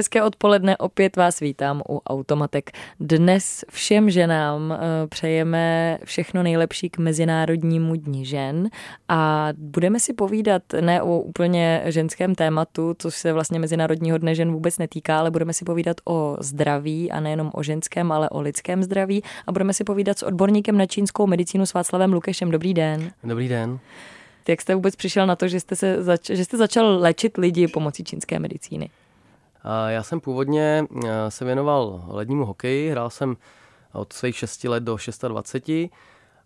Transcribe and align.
Hezké 0.00 0.22
odpoledne, 0.22 0.76
opět 0.76 1.16
vás 1.16 1.40
vítám 1.40 1.82
u 1.88 1.98
Automatek. 2.06 2.70
Dnes 3.00 3.64
všem 3.70 4.10
ženám 4.10 4.72
eh, 4.72 5.06
přejeme 5.06 5.98
všechno 6.04 6.42
nejlepší 6.42 6.90
k 6.90 6.98
Mezinárodnímu 6.98 7.94
dní 7.94 8.24
žen 8.24 8.70
a 9.08 9.48
budeme 9.56 10.00
si 10.00 10.12
povídat 10.12 10.62
ne 10.80 11.02
o 11.02 11.18
úplně 11.18 11.82
ženském 11.84 12.34
tématu, 12.34 12.94
což 12.98 13.14
se 13.14 13.32
vlastně 13.32 13.58
Mezinárodního 13.58 14.18
dne 14.18 14.34
žen 14.34 14.52
vůbec 14.52 14.78
netýká, 14.78 15.18
ale 15.18 15.30
budeme 15.30 15.52
si 15.52 15.64
povídat 15.64 15.96
o 16.04 16.36
zdraví 16.40 17.10
a 17.10 17.20
nejenom 17.20 17.50
o 17.54 17.62
ženském, 17.62 18.12
ale 18.12 18.28
o 18.30 18.40
lidském 18.40 18.82
zdraví 18.82 19.22
a 19.46 19.52
budeme 19.52 19.72
si 19.72 19.84
povídat 19.84 20.18
s 20.18 20.22
odborníkem 20.22 20.78
na 20.78 20.86
čínskou 20.86 21.26
medicínu 21.26 21.66
s 21.66 21.74
Václavem 21.74 22.12
Lukešem. 22.12 22.50
Dobrý 22.50 22.74
den. 22.74 23.10
Dobrý 23.24 23.48
den. 23.48 23.78
Jak 24.48 24.60
jste 24.60 24.74
vůbec 24.74 24.96
přišel 24.96 25.26
na 25.26 25.36
to, 25.36 25.48
že 25.48 25.60
jste, 25.60 25.76
se 25.76 26.02
zač- 26.02 26.30
že 26.30 26.44
jste 26.44 26.56
začal 26.56 26.98
léčit 27.00 27.38
lidi 27.38 27.68
pomocí 27.68 28.04
čínské 28.04 28.38
medicíny? 28.38 28.90
Já 29.88 30.02
jsem 30.02 30.20
původně 30.20 30.84
eh, 31.04 31.30
se 31.30 31.44
věnoval 31.44 32.04
lednímu 32.08 32.44
hokeji, 32.44 32.90
hrál 32.90 33.10
jsem 33.10 33.36
od 33.92 34.12
svých 34.12 34.36
6 34.36 34.64
let 34.64 34.82
do 34.82 34.96
26 35.28 35.92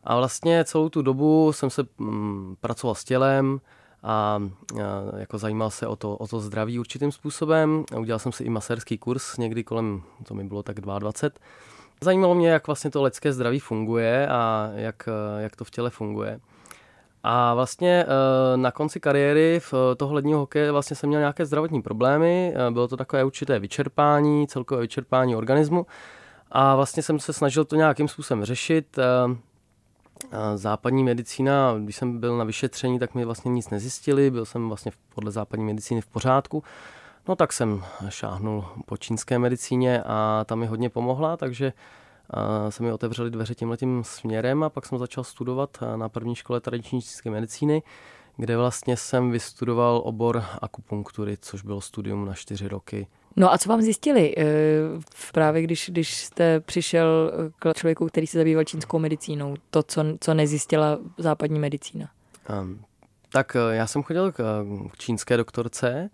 a 0.04 0.16
vlastně 0.16 0.64
celou 0.64 0.88
tu 0.88 1.02
dobu 1.02 1.52
jsem 1.52 1.70
se 1.70 1.82
mm, 1.98 2.56
pracoval 2.60 2.94
s 2.94 3.04
tělem 3.04 3.60
a 4.02 4.42
eh, 4.78 4.82
jako 5.16 5.38
zajímal 5.38 5.70
se 5.70 5.86
o 5.86 5.96
to, 5.96 6.16
o 6.16 6.28
to 6.28 6.40
zdraví 6.40 6.78
určitým 6.78 7.12
způsobem. 7.12 7.84
Udělal 7.98 8.18
jsem 8.18 8.32
si 8.32 8.44
i 8.44 8.50
masérský 8.50 8.98
kurz 8.98 9.36
někdy 9.36 9.64
kolem, 9.64 10.02
to 10.24 10.34
mi 10.34 10.44
bylo 10.44 10.62
tak 10.62 10.80
22. 10.80 11.46
Zajímalo 12.00 12.34
mě, 12.34 12.48
jak 12.48 12.66
vlastně 12.66 12.90
to 12.90 13.02
lidské 13.02 13.32
zdraví 13.32 13.60
funguje 13.60 14.28
a 14.28 14.70
jak, 14.74 15.08
eh, 15.08 15.42
jak 15.42 15.56
to 15.56 15.64
v 15.64 15.70
těle 15.70 15.90
funguje. 15.90 16.40
A 17.26 17.54
vlastně 17.54 18.04
eh, 18.04 18.56
na 18.56 18.70
konci 18.70 19.00
kariéry 19.00 19.60
v 19.60 19.74
eh, 19.74 19.94
toho 19.94 20.14
ledního 20.14 20.38
hokeje 20.38 20.72
vlastně 20.72 20.96
jsem 20.96 21.08
měl 21.08 21.20
nějaké 21.20 21.46
zdravotní 21.46 21.82
problémy, 21.82 22.54
eh, 22.56 22.70
bylo 22.70 22.88
to 22.88 22.96
takové 22.96 23.24
určité 23.24 23.58
vyčerpání, 23.58 24.46
celkové 24.46 24.80
vyčerpání 24.80 25.36
organismu 25.36 25.86
a 26.50 26.76
vlastně 26.76 27.02
jsem 27.02 27.18
se 27.18 27.32
snažil 27.32 27.64
to 27.64 27.76
nějakým 27.76 28.08
způsobem 28.08 28.44
řešit. 28.44 28.98
Západní 30.54 31.04
medicína, 31.04 31.74
když 31.78 31.96
jsem 31.96 32.20
byl 32.20 32.36
na 32.36 32.44
vyšetření, 32.44 32.98
tak 32.98 33.14
mi 33.14 33.24
vlastně 33.24 33.50
nic 33.50 33.70
nezjistili, 33.70 34.30
byl 34.30 34.44
jsem 34.44 34.68
vlastně 34.68 34.92
podle 35.14 35.30
západní 35.30 35.64
medicíny 35.64 36.00
v 36.00 36.06
pořádku. 36.06 36.62
No 37.28 37.36
tak 37.36 37.52
jsem 37.52 37.84
šáhnul 38.08 38.64
po 38.86 38.96
čínské 38.96 39.38
medicíně 39.38 40.02
a 40.06 40.44
ta 40.46 40.54
mi 40.54 40.66
hodně 40.66 40.90
pomohla, 40.90 41.36
takže 41.36 41.66
a 41.66 41.72
se 42.68 42.82
mi 42.82 42.92
otevřely 42.92 43.30
dveře 43.30 43.54
tímhletím 43.54 44.04
směrem 44.04 44.62
a 44.62 44.70
pak 44.70 44.86
jsem 44.86 44.98
začal 44.98 45.24
studovat 45.24 45.78
na 45.96 46.08
první 46.08 46.34
škole 46.34 46.60
tradiční 46.60 47.02
čínské 47.02 47.30
medicíny, 47.30 47.82
kde 48.36 48.56
vlastně 48.56 48.96
jsem 48.96 49.30
vystudoval 49.30 50.02
obor 50.04 50.44
akupunktury, 50.62 51.36
což 51.40 51.62
bylo 51.62 51.80
studium 51.80 52.26
na 52.26 52.34
čtyři 52.34 52.68
roky. 52.68 53.06
No 53.36 53.52
a 53.52 53.58
co 53.58 53.68
vám 53.68 53.82
zjistili 53.82 54.34
eh, 54.38 54.44
právě, 55.32 55.62
když, 55.62 55.90
když 55.90 56.16
jste 56.16 56.60
přišel 56.60 57.32
k 57.58 57.74
člověku, 57.74 58.06
který 58.06 58.26
se 58.26 58.38
zabýval 58.38 58.64
čínskou 58.64 58.98
medicínou, 58.98 59.54
to, 59.70 59.82
co, 59.82 60.04
co 60.20 60.34
nezjistila 60.34 60.98
západní 61.18 61.58
medicína? 61.58 62.10
Um, 62.62 62.84
tak 63.32 63.56
eh, 63.56 63.76
já 63.76 63.86
jsem 63.86 64.02
chodil 64.02 64.32
k, 64.32 64.64
k 64.92 64.98
čínské 64.98 65.36
doktorce, 65.36 66.10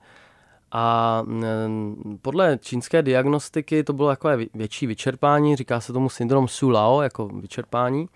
a 0.73 1.23
mm, 1.27 2.19
podle 2.23 2.59
čínské 2.63 3.03
diagnostiky 3.03 3.85
to 3.85 3.93
bylo 3.93 4.09
takové 4.09 4.39
větší 4.55 4.87
vyčerpání, 4.87 5.57
říká 5.57 5.81
se 5.81 5.93
tomu 5.93 6.09
syndrom 6.09 6.49
Su 6.49 6.71
Lao, 6.71 7.03
jako 7.03 7.29
vyčerpání. 7.29 8.09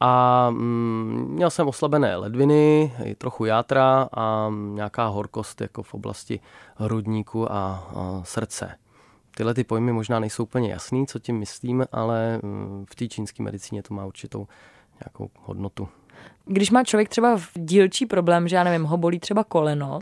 A 0.00 0.46
mm, 0.50 1.26
měl 1.30 1.50
jsem 1.50 1.68
oslabené 1.68 2.16
ledviny, 2.16 2.92
trochu 3.18 3.44
játra 3.44 4.08
a 4.16 4.52
nějaká 4.72 5.06
horkost 5.06 5.60
jako 5.60 5.82
v 5.82 5.94
oblasti 5.94 6.40
hrudníku 6.76 7.52
a, 7.52 7.90
srdce. 8.22 8.78
Tyhle 9.36 9.54
ty 9.54 9.64
pojmy 9.64 9.92
možná 9.92 10.20
nejsou 10.20 10.42
úplně 10.42 10.70
jasný, 10.70 11.06
co 11.06 11.18
tím 11.18 11.38
myslím, 11.38 11.84
ale 11.92 12.40
mm, 12.42 12.86
v 12.90 12.94
té 12.94 13.08
čínské 13.08 13.42
medicíně 13.42 13.82
to 13.82 13.94
má 13.94 14.04
určitou 14.04 14.46
nějakou 15.04 15.30
hodnotu. 15.44 15.88
Když 16.44 16.70
má 16.70 16.84
člověk 16.84 17.08
třeba 17.08 17.40
dílčí 17.54 18.06
problém, 18.06 18.48
že 18.48 18.56
já 18.56 18.64
nevím, 18.64 18.84
ho 18.84 18.96
bolí 18.96 19.18
třeba 19.18 19.44
koleno, 19.44 19.98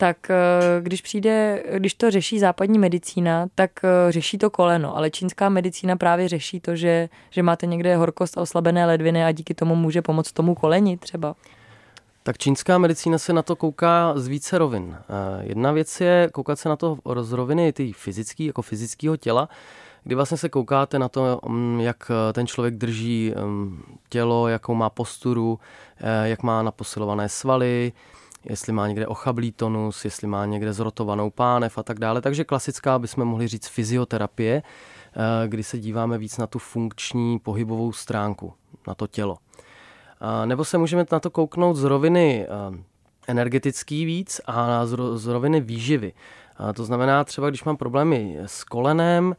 tak 0.00 0.30
eh, 0.30 0.36
když 0.80 1.02
přijde, 1.02 1.62
když 1.78 1.94
to 1.94 2.10
řeší 2.10 2.38
západní 2.38 2.78
medicína, 2.78 3.46
tak 3.54 3.70
eh, 3.84 4.12
řeší 4.12 4.38
to 4.38 4.50
koleno, 4.50 4.96
ale 4.96 5.10
čínská 5.10 5.48
medicína 5.48 5.96
právě 5.96 6.28
řeší 6.28 6.60
to, 6.60 6.76
že, 6.76 7.08
že 7.30 7.42
máte 7.42 7.66
někde 7.66 7.96
horkost 7.96 8.38
a 8.38 8.40
oslabené 8.40 8.86
ledviny 8.86 9.24
a 9.24 9.32
díky 9.32 9.54
tomu 9.54 9.74
může 9.74 10.02
pomoct 10.02 10.32
tomu 10.32 10.54
koleni 10.54 10.96
třeba. 10.96 11.34
Tak 12.22 12.38
čínská 12.38 12.78
medicína 12.78 13.18
se 13.18 13.32
na 13.32 13.42
to 13.42 13.56
kouká 13.56 14.12
z 14.16 14.28
více 14.28 14.58
rovin. 14.58 14.96
Eh, 14.98 15.44
jedna 15.46 15.72
věc 15.72 16.00
je 16.00 16.28
koukat 16.32 16.58
se 16.58 16.68
na 16.68 16.76
to 16.76 16.98
z 17.20 17.32
roviny 17.32 17.72
ty 17.72 17.92
fyzický, 17.92 18.44
jako 18.44 18.62
fyzického 18.62 19.16
těla, 19.16 19.48
kdy 20.04 20.14
vlastně 20.14 20.36
se 20.36 20.48
koukáte 20.48 20.98
na 20.98 21.08
to, 21.08 21.40
mm, 21.48 21.80
jak 21.80 22.10
ten 22.32 22.46
člověk 22.46 22.74
drží 22.74 23.32
mm, 23.44 23.82
tělo, 24.08 24.48
jakou 24.48 24.74
má 24.74 24.90
posturu, 24.90 25.58
jak 26.24 26.42
má 26.42 26.62
naposilované 26.62 27.28
svaly, 27.28 27.92
jestli 28.44 28.72
má 28.72 28.88
někde 28.88 29.06
ochablý 29.06 29.52
tonus, 29.52 30.04
jestli 30.04 30.26
má 30.26 30.46
někde 30.46 30.72
zrotovanou 30.72 31.30
pánev 31.30 31.78
a 31.78 31.82
tak 31.82 31.98
dále. 31.98 32.20
Takže 32.20 32.44
klasická 32.44 32.98
bychom 32.98 33.24
mohli 33.24 33.48
říct 33.48 33.68
fyzioterapie, 33.68 34.62
eh, 34.62 35.48
kdy 35.48 35.62
se 35.62 35.78
díváme 35.78 36.18
víc 36.18 36.38
na 36.38 36.46
tu 36.46 36.58
funkční 36.58 37.38
pohybovou 37.38 37.92
stránku, 37.92 38.52
na 38.86 38.94
to 38.94 39.06
tělo. 39.06 39.38
Nebo 40.44 40.64
se 40.64 40.78
můžeme 40.78 41.06
na 41.12 41.20
to 41.20 41.30
kouknout 41.30 41.76
z 41.76 41.84
roviny 41.84 42.46
eh, 42.46 42.78
energetický 43.28 44.04
víc 44.04 44.40
a 44.46 44.86
z 45.14 45.26
roviny 45.26 45.60
výživy. 45.60 46.12
To 46.74 46.84
znamená 46.84 47.24
třeba, 47.24 47.48
když 47.48 47.64
mám 47.64 47.76
problémy 47.76 48.38
s 48.46 48.64
kolenem, 48.64 49.36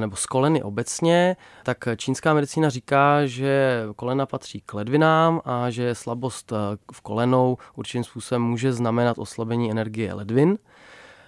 nebo 0.00 0.16
s 0.16 0.26
koleny 0.26 0.62
obecně, 0.62 1.36
tak 1.62 1.88
čínská 1.96 2.34
medicína 2.34 2.68
říká, 2.68 3.26
že 3.26 3.82
kolena 3.96 4.26
patří 4.26 4.62
k 4.66 4.74
ledvinám 4.74 5.40
a 5.44 5.70
že 5.70 5.94
slabost 5.94 6.52
v 6.92 7.00
kolenou 7.00 7.58
určitým 7.74 8.04
způsobem 8.04 8.42
může 8.42 8.72
znamenat 8.72 9.18
oslabení 9.18 9.70
energie 9.70 10.14
ledvin. 10.14 10.58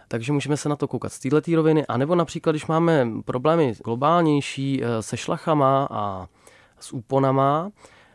Takže 0.08 0.32
můžeme 0.32 0.56
se 0.56 0.69
na 0.69 0.76
to 0.76 0.88
koukat 0.88 1.12
z 1.12 1.19
této 1.19 1.41
roviny. 1.54 1.87
A 1.87 1.97
nebo 1.97 2.14
například, 2.14 2.53
když 2.53 2.66
máme 2.66 3.08
problémy 3.25 3.75
globálnější 3.84 4.84
e, 4.84 5.03
se 5.03 5.16
šlachama 5.16 5.88
a 5.91 6.26
s 6.81 6.92
úponama, 6.92 7.70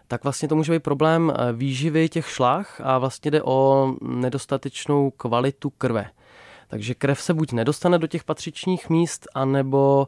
tak 0.08 0.24
vlastně 0.24 0.48
to 0.48 0.56
může 0.56 0.72
být 0.72 0.84
problém 0.84 1.34
e, 1.36 1.54
výživy 1.54 2.10
těch 2.10 2.30
šlach 2.30 2.82
a 2.84 2.98
vlastně 2.98 3.32
jde 3.32 3.44
o 3.44 3.94
nedostatečnou 4.02 5.12
kvalitu 5.12 5.70
krve. 5.70 6.10
Takže 6.74 6.94
krev 6.94 7.22
se 7.22 7.34
buď 7.34 7.52
nedostane 7.52 8.00
do 8.00 8.08
těch 8.08 8.24
patřičních 8.24 8.90
míst, 8.90 9.28
anebo 9.34 10.08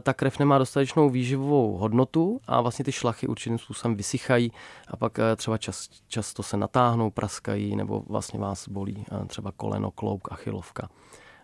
ta 0.00 0.14
krev 0.14 0.38
nemá 0.38 0.58
dostatečnou 0.58 1.10
výživovou 1.10 1.76
hodnotu 1.76 2.40
a 2.46 2.60
vlastně 2.60 2.84
ty 2.84 2.92
šlachy 2.92 3.26
určitým 3.26 3.58
způsobem 3.58 3.96
vysychají 3.96 4.52
a 4.88 4.96
pak 4.96 5.18
e, 5.18 5.36
třeba 5.36 5.58
čas, 5.58 5.88
často 6.08 6.42
se 6.42 6.56
natáhnou, 6.56 7.10
praskají 7.10 7.76
nebo 7.76 8.02
vlastně 8.08 8.40
vás 8.40 8.68
bolí 8.68 9.04
e, 9.22 9.26
třeba 9.26 9.52
koleno, 9.56 9.90
klouk, 9.90 10.32
achilovka 10.32 10.88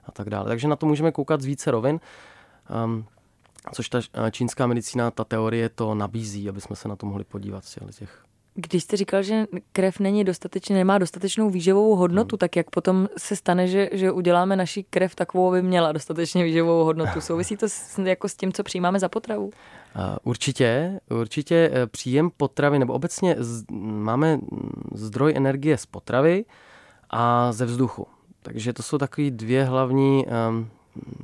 a 0.04 0.12
tak 0.12 0.30
dále. 0.30 0.48
Takže 0.48 0.68
na 0.68 0.76
to 0.76 0.86
můžeme 0.86 1.12
koukat 1.12 1.40
z 1.40 1.44
více 1.44 1.70
rovin. 1.70 2.00
Um, 2.84 3.06
což 3.72 3.88
ta 3.88 3.98
e, 3.98 4.30
čínská 4.30 4.66
medicína, 4.66 5.10
ta 5.10 5.24
teorie 5.24 5.68
to 5.68 5.94
nabízí, 5.94 6.48
aby 6.48 6.60
jsme 6.60 6.76
se 6.76 6.88
na 6.88 6.96
to 6.96 7.06
mohli 7.06 7.24
podívat 7.24 7.64
z 7.64 7.78
těch 7.98 8.25
když 8.56 8.82
jste 8.82 8.96
říkal, 8.96 9.22
že 9.22 9.46
krev 9.72 10.00
není 10.00 10.24
dostatečně, 10.24 10.76
nemá 10.76 10.98
dostatečnou 10.98 11.50
výživovou 11.50 11.96
hodnotu, 11.96 12.36
hmm. 12.36 12.38
tak 12.38 12.56
jak 12.56 12.70
potom 12.70 13.08
se 13.18 13.36
stane, 13.36 13.68
že, 13.68 13.88
že 13.92 14.12
uděláme 14.12 14.56
naši 14.56 14.84
krev 14.90 15.14
takovou, 15.14 15.48
aby 15.48 15.62
měla 15.62 15.92
dostatečně 15.92 16.44
výživovou 16.44 16.84
hodnotu? 16.84 17.20
Souvisí 17.20 17.56
to 17.56 17.68
s, 17.68 17.98
jako 17.98 18.28
s 18.28 18.36
tím, 18.36 18.52
co 18.52 18.62
přijímáme 18.62 18.98
za 18.98 19.08
potravu? 19.08 19.50
Určitě, 20.22 21.00
určitě 21.10 21.70
eh, 21.72 21.86
příjem 21.86 22.30
potravy, 22.36 22.78
nebo 22.78 22.92
obecně 22.92 23.36
z, 23.38 23.64
máme 23.80 24.38
zdroj 24.94 25.32
energie 25.36 25.78
z 25.78 25.86
potravy 25.86 26.44
a 27.10 27.52
ze 27.52 27.64
vzduchu. 27.64 28.06
Takže 28.42 28.72
to 28.72 28.82
jsou 28.82 28.98
takové 28.98 29.30
dvě 29.30 29.64
hlavní 29.64 30.26
um, 30.26 30.70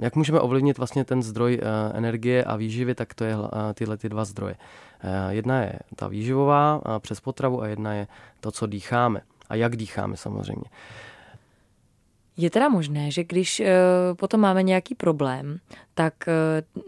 jak 0.01 0.17
můžeme 0.17 0.41
ovlivnit 0.41 0.79
vlastně 0.79 1.05
ten 1.05 1.23
zdroj 1.23 1.59
uh, 1.63 1.97
energie 1.97 2.45
a 2.45 2.57
výživy, 2.57 2.95
tak 2.95 3.15
to 3.15 3.25
je 3.25 3.37
uh, 3.37 3.47
tyhle 3.75 3.97
ty 3.97 4.09
dva 4.09 4.25
zdroje. 4.25 4.55
Uh, 5.05 5.11
jedna 5.29 5.61
je 5.61 5.73
ta 5.97 6.09
výživová 6.09 6.81
přes 6.99 7.21
potravu 7.21 7.63
a 7.63 7.67
jedna 7.67 7.95
je 7.95 8.07
to, 8.41 8.51
co 8.51 8.67
dýcháme 8.67 9.21
a 9.49 9.55
jak 9.55 9.77
dýcháme 9.77 10.17
samozřejmě. 10.17 10.65
Je 12.37 12.51
teda 12.51 12.69
možné, 12.69 13.11
že 13.11 13.25
když 13.25 13.63
potom 14.17 14.41
máme 14.41 14.63
nějaký 14.63 14.95
problém, 14.95 15.59
tak 15.95 16.15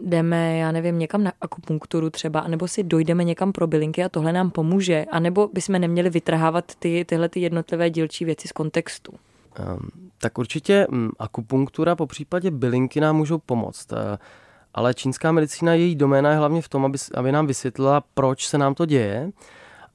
jdeme, 0.01 0.57
já 0.57 0.71
nevím, 0.71 0.99
někam 0.99 1.23
na 1.23 1.31
akupunkturu 1.41 2.09
třeba, 2.09 2.47
nebo 2.47 2.67
si 2.67 2.83
dojdeme 2.83 3.23
někam 3.23 3.51
pro 3.51 3.67
bylinky 3.67 4.03
a 4.03 4.09
tohle 4.09 4.33
nám 4.33 4.51
pomůže, 4.51 5.05
anebo 5.11 5.49
bychom 5.53 5.81
neměli 5.81 6.09
vytrhávat 6.09 6.75
ty, 6.79 7.05
tyhle 7.05 7.29
ty 7.29 7.39
jednotlivé 7.39 7.89
dílčí 7.89 8.25
věci 8.25 8.47
z 8.47 8.51
kontextu. 8.51 9.13
Um, 9.59 9.89
tak 10.17 10.37
určitě 10.37 10.87
um, 10.87 11.11
akupunktura, 11.19 11.95
po 11.95 12.07
případě 12.07 12.51
bylinky 12.51 13.01
nám 13.01 13.15
můžou 13.15 13.37
pomoct. 13.37 13.91
Uh, 13.91 13.97
ale 14.73 14.93
čínská 14.93 15.31
medicína, 15.31 15.73
její 15.73 15.95
doména 15.95 16.29
je 16.31 16.37
hlavně 16.37 16.61
v 16.61 16.69
tom, 16.69 16.85
aby, 16.85 16.97
aby 17.15 17.31
nám 17.31 17.47
vysvětlila, 17.47 18.03
proč 18.13 18.47
se 18.47 18.57
nám 18.57 18.73
to 18.75 18.85
děje 18.85 19.31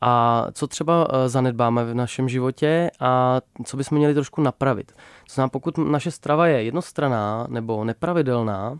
a 0.01 0.47
co 0.53 0.67
třeba 0.67 1.09
eh, 1.11 1.29
zanedbáme 1.29 1.85
v 1.85 1.95
našem 1.95 2.29
životě 2.29 2.91
a 3.01 3.41
co 3.65 3.77
bychom 3.77 3.99
měli 3.99 4.15
trošku 4.15 4.43
napravit. 4.43 4.93
To 4.93 5.35
znamená, 5.35 5.49
pokud 5.49 5.79
naše 5.79 6.11
strava 6.11 6.47
je 6.47 6.63
jednostraná 6.63 7.47
nebo 7.49 7.85
nepravidelná, 7.85 8.79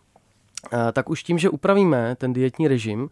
eh, 0.73 0.93
tak 0.93 1.11
už 1.11 1.23
tím, 1.23 1.39
že 1.39 1.51
upravíme 1.51 2.17
ten 2.17 2.33
dietní 2.33 2.69
režim, 2.69 3.11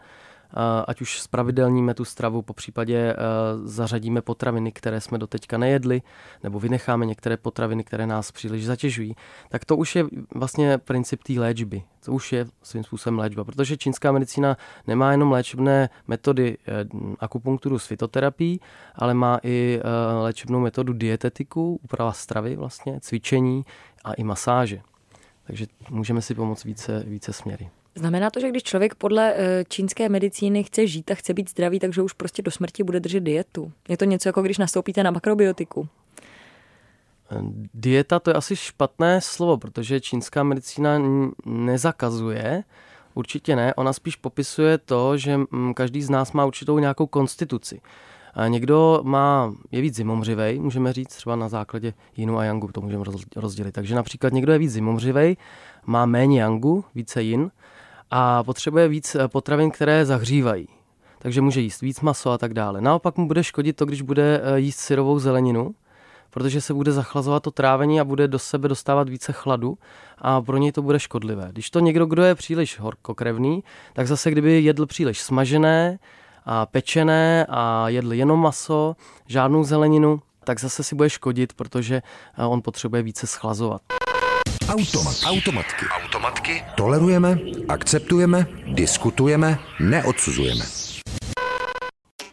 ať 0.86 1.00
už 1.00 1.20
spravidelníme 1.20 1.94
tu 1.94 2.04
stravu, 2.04 2.42
po 2.42 2.52
případě 2.52 2.96
eh, 2.96 3.16
zařadíme 3.64 4.22
potraviny, 4.22 4.72
které 4.72 5.00
jsme 5.00 5.18
doteďka 5.18 5.58
nejedli, 5.58 6.02
nebo 6.42 6.60
vynecháme 6.60 7.06
některé 7.06 7.36
potraviny, 7.36 7.84
které 7.84 8.06
nás 8.06 8.32
příliš 8.32 8.66
zatěžují, 8.66 9.16
tak 9.48 9.64
to 9.64 9.76
už 9.76 9.96
je 9.96 10.04
vlastně 10.34 10.78
princip 10.78 11.22
té 11.22 11.32
léčby. 11.32 11.82
To 12.04 12.12
už 12.12 12.32
je 12.32 12.46
svým 12.62 12.84
způsobem 12.84 13.18
léčba, 13.18 13.44
protože 13.44 13.76
čínská 13.76 14.12
medicína 14.12 14.56
nemá 14.86 15.12
jenom 15.12 15.32
léčebné 15.32 15.88
metody 16.06 16.58
eh, 16.66 16.84
akupunkturu 17.20 17.78
s 17.78 17.86
fitoterapií, 17.86 18.60
ale 18.94 19.14
má 19.14 19.38
i 19.42 19.80
eh, 19.80 20.12
léčebnou 20.22 20.60
metodu 20.60 20.92
dietetiku, 20.92 21.80
úprava 21.82 22.12
stravy 22.12 22.56
vlastně, 22.56 23.00
cvičení 23.00 23.64
a 24.04 24.12
i 24.12 24.24
masáže. 24.24 24.80
Takže 25.46 25.66
můžeme 25.90 26.22
si 26.22 26.34
pomoct 26.34 26.64
více, 26.64 27.04
více 27.06 27.32
směry. 27.32 27.70
Znamená 27.98 28.30
to, 28.30 28.40
že 28.40 28.48
když 28.48 28.62
člověk 28.62 28.94
podle 28.94 29.34
eh, 29.36 29.64
čínské 29.68 30.08
medicíny 30.08 30.64
chce 30.64 30.86
žít 30.86 31.10
a 31.10 31.14
chce 31.14 31.34
být 31.34 31.50
zdravý, 31.50 31.78
takže 31.78 32.02
už 32.02 32.12
prostě 32.12 32.42
do 32.42 32.50
smrti 32.50 32.82
bude 32.82 33.00
držet 33.00 33.20
dietu? 33.20 33.72
Je 33.88 33.96
to 33.96 34.04
něco 34.04 34.28
jako 34.28 34.42
když 34.42 34.58
nastoupíte 34.58 35.02
na 35.02 35.10
makrobiotiku? 35.10 35.88
Dieta 37.74 38.18
to 38.18 38.30
je 38.30 38.34
asi 38.34 38.56
špatné 38.56 39.20
slovo, 39.20 39.58
protože 39.58 40.00
čínská 40.00 40.42
medicína 40.42 40.98
nezakazuje, 41.46 42.64
určitě 43.14 43.56
ne, 43.56 43.74
ona 43.74 43.92
spíš 43.92 44.16
popisuje 44.16 44.78
to, 44.78 45.16
že 45.16 45.36
mm, 45.36 45.74
každý 45.74 46.02
z 46.02 46.10
nás 46.10 46.32
má 46.32 46.44
určitou 46.44 46.78
nějakou 46.78 47.06
konstituci. 47.06 47.80
A 48.34 48.48
někdo 48.48 49.00
má, 49.02 49.54
je 49.72 49.80
víc 49.80 49.94
zimomřivej, 49.94 50.58
můžeme 50.58 50.92
říct 50.92 51.16
třeba 51.16 51.36
na 51.36 51.48
základě 51.48 51.92
jinu 52.16 52.38
a 52.38 52.44
yangu, 52.44 52.68
to 52.72 52.80
můžeme 52.80 53.04
rozdělit. 53.36 53.72
Takže 53.72 53.94
například 53.94 54.32
někdo 54.32 54.52
je 54.52 54.58
víc 54.58 54.72
zimomřivej, 54.72 55.36
má 55.86 56.06
méně 56.06 56.42
yangu, 56.42 56.84
více 56.94 57.22
yin, 57.22 57.50
a 58.10 58.42
potřebuje 58.42 58.88
víc 58.88 59.14
eh, 59.14 59.28
potravin, 59.28 59.70
které 59.70 60.04
zahřívají. 60.06 60.68
Takže 61.18 61.40
může 61.40 61.60
jíst 61.60 61.80
víc 61.80 62.00
maso 62.00 62.30
a 62.30 62.38
tak 62.38 62.54
dále. 62.54 62.80
Naopak 62.80 63.16
mu 63.16 63.26
bude 63.26 63.44
škodit 63.44 63.76
to, 63.76 63.84
když 63.84 64.02
bude 64.02 64.40
eh, 64.42 64.60
jíst 64.60 64.78
syrovou 64.78 65.18
zeleninu, 65.18 65.74
protože 66.30 66.60
se 66.60 66.74
bude 66.74 66.92
zachlazovat 66.92 67.42
to 67.42 67.50
trávení 67.50 68.00
a 68.00 68.04
bude 68.04 68.28
do 68.28 68.38
sebe 68.38 68.68
dostávat 68.68 69.08
více 69.08 69.32
chladu 69.32 69.78
a 70.18 70.42
pro 70.42 70.56
něj 70.56 70.72
to 70.72 70.82
bude 70.82 71.00
škodlivé. 71.00 71.48
Když 71.52 71.70
to 71.70 71.80
někdo, 71.80 72.06
kdo 72.06 72.22
je 72.22 72.34
příliš 72.34 72.78
horkokrevný, 72.78 73.64
tak 73.92 74.06
zase 74.06 74.30
kdyby 74.30 74.62
jedl 74.62 74.86
příliš 74.86 75.20
smažené 75.20 75.98
a 76.44 76.66
pečené 76.66 77.46
a 77.48 77.88
jedl 77.88 78.12
jenom 78.12 78.40
maso, 78.40 78.96
žádnou 79.26 79.64
zeleninu, 79.64 80.20
tak 80.44 80.60
zase 80.60 80.84
si 80.84 80.94
bude 80.94 81.10
škodit, 81.10 81.52
protože 81.52 82.02
eh, 82.38 82.44
on 82.44 82.62
potřebuje 82.62 83.02
více 83.02 83.26
schlazovat. 83.26 83.82
Automat. 84.68 85.16
Automatky. 85.26 85.86
Automatky. 86.02 86.64
Tolerujeme, 86.76 87.38
akceptujeme, 87.68 88.46
diskutujeme, 88.66 89.58
neodsuzujeme. 89.80 90.64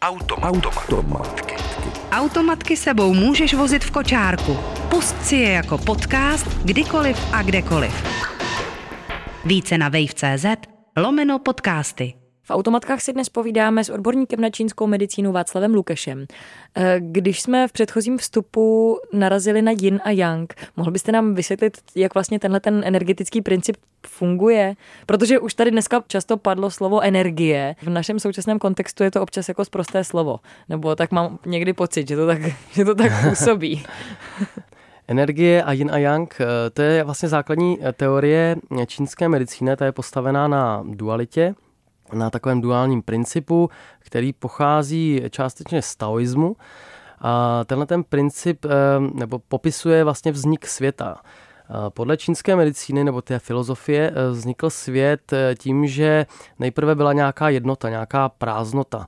Automat. 0.02 0.44
Automatky. 0.44 1.54
Automatky 2.12 2.76
sebou 2.76 3.14
můžeš 3.14 3.54
vozit 3.54 3.84
v 3.84 3.90
kočárku. 3.90 4.56
Pust 4.88 5.26
si 5.26 5.36
je 5.36 5.52
jako 5.52 5.78
podcast 5.78 6.46
kdykoliv 6.64 7.16
a 7.32 7.42
kdekoliv. 7.42 7.92
Více 9.44 9.78
na 9.78 9.88
wave.cz 9.88 10.46
lomeno 10.96 11.38
podcasty. 11.38 12.25
V 12.46 12.50
automatkách 12.50 13.00
si 13.00 13.12
dnes 13.12 13.28
povídáme 13.28 13.84
s 13.84 13.90
odborníkem 13.90 14.40
na 14.40 14.50
čínskou 14.50 14.86
medicínu 14.86 15.32
Václavem 15.32 15.74
Lukešem. 15.74 16.26
Eh, 16.74 16.96
když 17.00 17.40
jsme 17.40 17.68
v 17.68 17.72
předchozím 17.72 18.18
vstupu 18.18 18.98
narazili 19.12 19.62
na 19.62 19.72
yin 19.80 20.00
a 20.04 20.10
yang, 20.10 20.54
mohl 20.76 20.90
byste 20.90 21.12
nám 21.12 21.34
vysvětlit, 21.34 21.78
jak 21.94 22.14
vlastně 22.14 22.38
tenhle 22.38 22.60
ten 22.60 22.82
energetický 22.84 23.42
princip 23.42 23.76
funguje? 24.06 24.74
Protože 25.06 25.38
už 25.38 25.54
tady 25.54 25.70
dneska 25.70 26.02
často 26.08 26.36
padlo 26.36 26.70
slovo 26.70 27.00
energie. 27.00 27.76
V 27.82 27.88
našem 27.88 28.18
současném 28.18 28.58
kontextu 28.58 29.02
je 29.02 29.10
to 29.10 29.22
občas 29.22 29.48
jako 29.48 29.64
zprosté 29.64 30.04
slovo. 30.04 30.40
Nebo 30.68 30.96
tak 30.96 31.12
mám 31.12 31.38
někdy 31.46 31.72
pocit, 31.72 32.08
že 32.08 32.16
to 32.16 32.26
tak, 32.26 32.38
že 32.72 32.84
to 32.84 32.94
tak 32.94 33.12
působí. 33.28 33.84
Energie 35.08 35.62
a 35.62 35.72
yin 35.72 35.90
a 35.92 35.98
yang, 35.98 36.40
eh, 36.40 36.70
to 36.70 36.82
je 36.82 37.04
vlastně 37.04 37.28
základní 37.28 37.78
eh, 37.82 37.92
teorie 37.92 38.56
čínské 38.86 39.28
medicíny, 39.28 39.76
ta 39.76 39.84
je 39.84 39.92
postavená 39.92 40.48
na 40.48 40.84
dualitě, 40.86 41.54
na 42.12 42.30
takovém 42.30 42.60
duálním 42.60 43.02
principu, 43.02 43.70
který 43.98 44.32
pochází 44.32 45.22
částečně 45.30 45.82
z 45.82 45.96
taoismu. 45.96 46.56
A 47.20 47.64
tenhle 47.64 47.86
ten 47.86 48.04
princip 48.04 48.64
eh, 48.64 48.68
nebo 49.14 49.38
popisuje 49.38 50.04
vlastně 50.04 50.32
vznik 50.32 50.66
světa. 50.66 51.20
Podle 51.88 52.16
čínské 52.16 52.56
medicíny 52.56 53.04
nebo 53.04 53.22
té 53.22 53.38
filozofie 53.38 54.10
eh, 54.10 54.30
vznikl 54.30 54.70
svět 54.70 55.32
eh, 55.32 55.54
tím, 55.58 55.86
že 55.86 56.26
nejprve 56.58 56.94
byla 56.94 57.12
nějaká 57.12 57.48
jednota, 57.48 57.88
nějaká 57.88 58.28
prázdnota, 58.28 59.06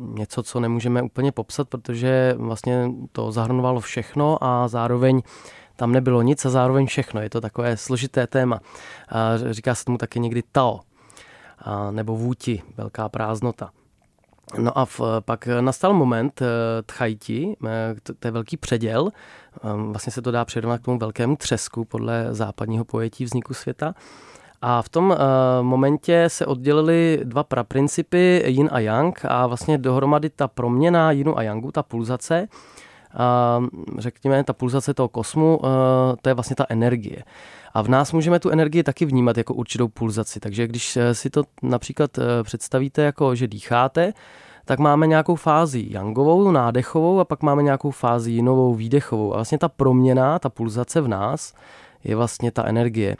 něco, 0.00 0.42
co 0.42 0.60
nemůžeme 0.60 1.02
úplně 1.02 1.32
popsat, 1.32 1.68
protože 1.68 2.34
vlastně 2.38 2.90
to 3.12 3.32
zahrnovalo 3.32 3.80
všechno 3.80 4.44
a 4.44 4.68
zároveň 4.68 5.22
tam 5.76 5.92
nebylo 5.92 6.22
nic 6.22 6.44
a 6.44 6.50
zároveň 6.50 6.86
všechno. 6.86 7.20
Je 7.20 7.30
to 7.30 7.40
takové 7.40 7.76
složité 7.76 8.26
téma. 8.26 8.60
Říká 9.50 9.74
se 9.74 9.84
tomu 9.84 9.98
taky 9.98 10.20
někdy 10.20 10.42
Tao 10.52 10.80
nebo 11.90 12.16
vůti, 12.16 12.62
velká 12.76 13.08
prázdnota. 13.08 13.70
No 14.58 14.78
a 14.78 14.84
v, 14.84 15.00
pak 15.20 15.46
nastal 15.60 15.94
moment 15.94 16.42
eh, 16.42 16.46
Tchajti, 16.86 17.56
eh, 17.66 17.94
to 18.18 18.28
je 18.28 18.32
velký 18.32 18.56
předěl, 18.56 19.10
ehm, 19.64 19.90
vlastně 19.90 20.12
se 20.12 20.22
to 20.22 20.30
dá 20.30 20.44
přirovnat 20.44 20.80
k 20.80 20.84
tomu 20.84 20.98
velkému 20.98 21.36
třesku 21.36 21.84
podle 21.84 22.26
západního 22.30 22.84
pojetí 22.84 23.24
vzniku 23.24 23.54
světa. 23.54 23.94
A 24.62 24.82
v 24.82 24.88
tom 24.88 25.10
uh, 25.10 25.16
momentě 25.60 26.24
se 26.28 26.46
oddělily 26.46 27.20
dva 27.24 27.44
praprincipy, 27.44 28.42
yin 28.46 28.68
a 28.72 28.78
yang, 28.78 29.24
a 29.24 29.46
vlastně 29.46 29.78
dohromady 29.78 30.30
ta 30.30 30.48
proměna 30.48 31.10
yinu 31.10 31.38
a 31.38 31.42
yangu, 31.42 31.72
ta 31.72 31.82
pulzace, 31.82 32.48
uh, 33.58 33.66
řekněme, 33.98 34.44
ta 34.44 34.52
pulzace 34.52 34.94
toho 34.94 35.08
kosmu, 35.08 35.60
to 36.22 36.28
je 36.28 36.34
vlastně 36.34 36.56
ta 36.56 36.66
energie. 36.68 37.22
A 37.76 37.82
v 37.82 37.88
nás 37.88 38.12
můžeme 38.12 38.38
tu 38.38 38.50
energii 38.50 38.82
taky 38.82 39.04
vnímat 39.04 39.36
jako 39.36 39.54
určitou 39.54 39.88
pulzaci. 39.88 40.40
Takže 40.40 40.66
když 40.66 40.96
eh, 40.96 41.14
si 41.14 41.30
to 41.30 41.44
například 41.62 42.18
eh, 42.18 42.22
představíte 42.42 43.02
jako, 43.02 43.34
že 43.34 43.48
dýcháte, 43.48 44.12
tak 44.64 44.78
máme 44.78 45.06
nějakou 45.06 45.34
fázi 45.34 45.86
jangovou, 45.90 46.50
nádechovou 46.50 47.20
a 47.20 47.24
pak 47.24 47.42
máme 47.42 47.62
nějakou 47.62 47.90
fázi 47.90 48.30
jinovou, 48.30 48.74
výdechovou. 48.74 49.32
A 49.32 49.36
vlastně 49.36 49.58
ta 49.58 49.68
proměna, 49.68 50.38
ta 50.38 50.48
pulzace 50.48 51.00
v 51.00 51.08
nás 51.08 51.54
je 52.04 52.16
vlastně 52.16 52.50
ta 52.50 52.64
energie. 52.64 53.16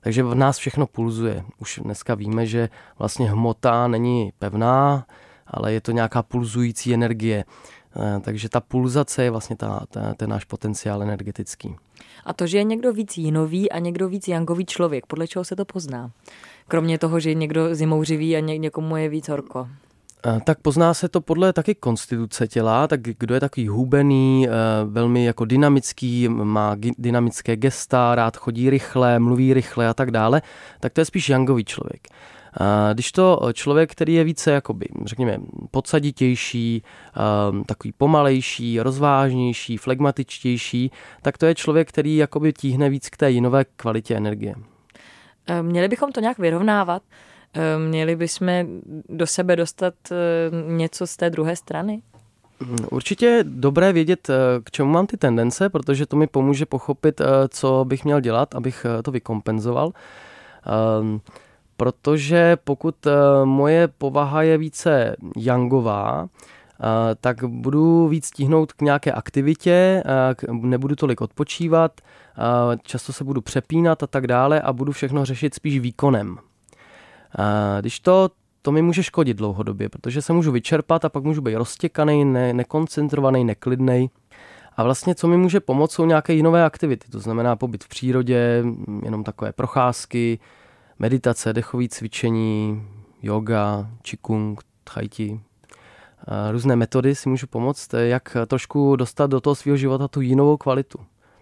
Takže 0.00 0.22
v 0.22 0.34
nás 0.34 0.58
všechno 0.58 0.86
pulzuje. 0.86 1.44
Už 1.58 1.80
dneska 1.84 2.14
víme, 2.14 2.46
že 2.46 2.68
vlastně 2.98 3.30
hmota 3.30 3.88
není 3.88 4.32
pevná, 4.38 5.06
ale 5.46 5.72
je 5.72 5.80
to 5.80 5.92
nějaká 5.92 6.22
pulzující 6.22 6.94
energie. 6.94 7.44
Eh, 7.96 8.20
takže 8.20 8.48
ta 8.48 8.60
pulzace 8.60 9.24
je 9.24 9.30
vlastně 9.30 9.56
ta, 9.56 9.80
ta, 9.90 10.14
ten 10.14 10.30
náš 10.30 10.44
potenciál 10.44 11.02
energetický. 11.02 11.76
A 12.24 12.32
to, 12.32 12.46
že 12.46 12.58
je 12.58 12.64
někdo 12.64 12.92
víc 12.92 13.16
jinový 13.18 13.72
a 13.72 13.78
někdo 13.78 14.08
víc 14.08 14.28
jangový 14.28 14.66
člověk, 14.66 15.06
podle 15.06 15.28
čeho 15.28 15.44
se 15.44 15.56
to 15.56 15.64
pozná? 15.64 16.10
Kromě 16.68 16.98
toho, 16.98 17.20
že 17.20 17.30
je 17.30 17.34
někdo 17.34 17.74
zimouřivý 17.74 18.36
a 18.36 18.40
ně, 18.40 18.58
někomu 18.58 18.96
je 18.96 19.08
víc 19.08 19.28
horko. 19.28 19.68
Eh, 20.26 20.40
tak 20.44 20.58
pozná 20.60 20.94
se 20.94 21.08
to 21.08 21.20
podle 21.20 21.52
taky 21.52 21.74
konstituce 21.74 22.48
těla, 22.48 22.88
tak 22.88 23.00
kdo 23.00 23.34
je 23.34 23.40
takový 23.40 23.68
hubený, 23.68 24.48
eh, 24.48 24.50
velmi 24.84 25.24
jako 25.24 25.44
dynamický, 25.44 26.28
má 26.28 26.76
dynamické 26.98 27.56
gesta, 27.56 28.14
rád 28.14 28.36
chodí 28.36 28.70
rychle, 28.70 29.18
mluví 29.18 29.54
rychle 29.54 29.88
a 29.88 29.94
tak 29.94 30.10
dále, 30.10 30.42
tak 30.80 30.92
to 30.92 31.00
je 31.00 31.04
spíš 31.04 31.28
jangový 31.28 31.64
člověk. 31.64 32.08
Když 32.92 33.12
to 33.12 33.40
člověk, 33.52 33.92
který 33.92 34.14
je 34.14 34.24
více, 34.24 34.50
jakoby, 34.50 34.86
řekněme, 35.04 35.38
podsaditější, 35.70 36.82
ehm, 37.50 37.64
takový 37.64 37.92
pomalejší, 37.92 38.80
rozvážnější, 38.80 39.76
flegmatičtější, 39.76 40.90
tak 41.22 41.38
to 41.38 41.46
je 41.46 41.54
člověk, 41.54 41.88
který 41.88 42.16
jakoby 42.16 42.52
tíhne 42.52 42.90
víc 42.90 43.08
k 43.08 43.16
té 43.16 43.30
jinové 43.30 43.64
kvalitě 43.64 44.16
energie. 44.16 44.54
Ehm, 45.46 45.66
měli 45.66 45.88
bychom 45.88 46.12
to 46.12 46.20
nějak 46.20 46.38
vyrovnávat? 46.38 47.02
Ehm, 47.54 47.88
měli 47.88 48.16
bychom 48.16 48.48
do 49.08 49.26
sebe 49.26 49.56
dostat 49.56 49.94
něco 50.68 51.06
z 51.06 51.16
té 51.16 51.30
druhé 51.30 51.56
strany? 51.56 52.02
Určitě 52.90 53.26
je 53.26 53.44
dobré 53.44 53.92
vědět, 53.92 54.30
k 54.64 54.70
čemu 54.70 54.90
mám 54.90 55.06
ty 55.06 55.16
tendence, 55.16 55.68
protože 55.68 56.06
to 56.06 56.16
mi 56.16 56.26
pomůže 56.26 56.66
pochopit, 56.66 57.20
co 57.48 57.84
bych 57.88 58.04
měl 58.04 58.20
dělat, 58.20 58.54
abych 58.54 58.86
to 59.02 59.10
vykompenzoval 59.10 59.92
protože 61.76 62.56
pokud 62.64 63.06
eh, 63.06 63.10
moje 63.44 63.88
povaha 63.88 64.42
je 64.42 64.58
více 64.58 65.16
yangová, 65.36 66.28
eh, 66.28 66.84
tak 67.20 67.44
budu 67.44 68.08
víc 68.08 68.26
stíhnout 68.26 68.72
k 68.72 68.82
nějaké 68.82 69.12
aktivitě, 69.12 70.02
eh, 70.06 70.52
nebudu 70.52 70.96
tolik 70.96 71.20
odpočívat, 71.20 72.00
často 72.82 73.12
se 73.12 73.24
budu 73.24 73.40
přepínat 73.40 74.02
a 74.02 74.06
tak 74.06 74.26
dále 74.26 74.60
a 74.60 74.72
budu 74.72 74.92
všechno 74.92 75.24
řešit 75.24 75.54
spíš 75.54 75.78
výkonem. 75.78 76.38
Když 77.80 78.00
to, 78.00 78.30
to 78.62 78.72
mi 78.72 78.82
může 78.82 79.02
škodit 79.02 79.36
dlouhodobě, 79.36 79.88
protože 79.88 80.22
se 80.22 80.32
můžu 80.32 80.52
vyčerpat 80.52 81.04
a 81.04 81.08
pak 81.08 81.24
můžu 81.24 81.42
být 81.42 81.54
roztěkaný, 81.54 82.24
ne, 82.24 82.52
nekoncentrovaný, 82.52 83.44
neklidný. 83.44 84.10
A 84.76 84.82
vlastně, 84.82 85.14
co 85.14 85.28
mi 85.28 85.36
může 85.36 85.60
pomoct, 85.60 85.92
jsou 85.92 86.06
nějaké 86.06 86.32
jinové 86.32 86.64
aktivity. 86.64 87.10
To 87.10 87.20
znamená 87.20 87.56
pobyt 87.56 87.84
v 87.84 87.88
přírodě, 87.88 88.64
jenom 89.02 89.24
takové 89.24 89.52
procházky, 89.52 90.38
meditace, 91.04 91.52
dechové 91.52 91.88
cvičení, 91.88 92.82
yoga, 93.22 93.90
qigong, 94.02 94.60
tai 94.84 95.40
Různé 96.50 96.76
metody 96.76 97.14
si 97.14 97.28
můžu 97.28 97.46
pomoct, 97.46 97.94
jak 97.94 98.36
trošku 98.46 98.96
dostat 98.96 99.30
do 99.30 99.40
toho 99.40 99.54
svého 99.54 99.76
života 99.76 100.08
tu 100.08 100.20
jinou 100.20 100.56
kvalitu. 100.56 100.98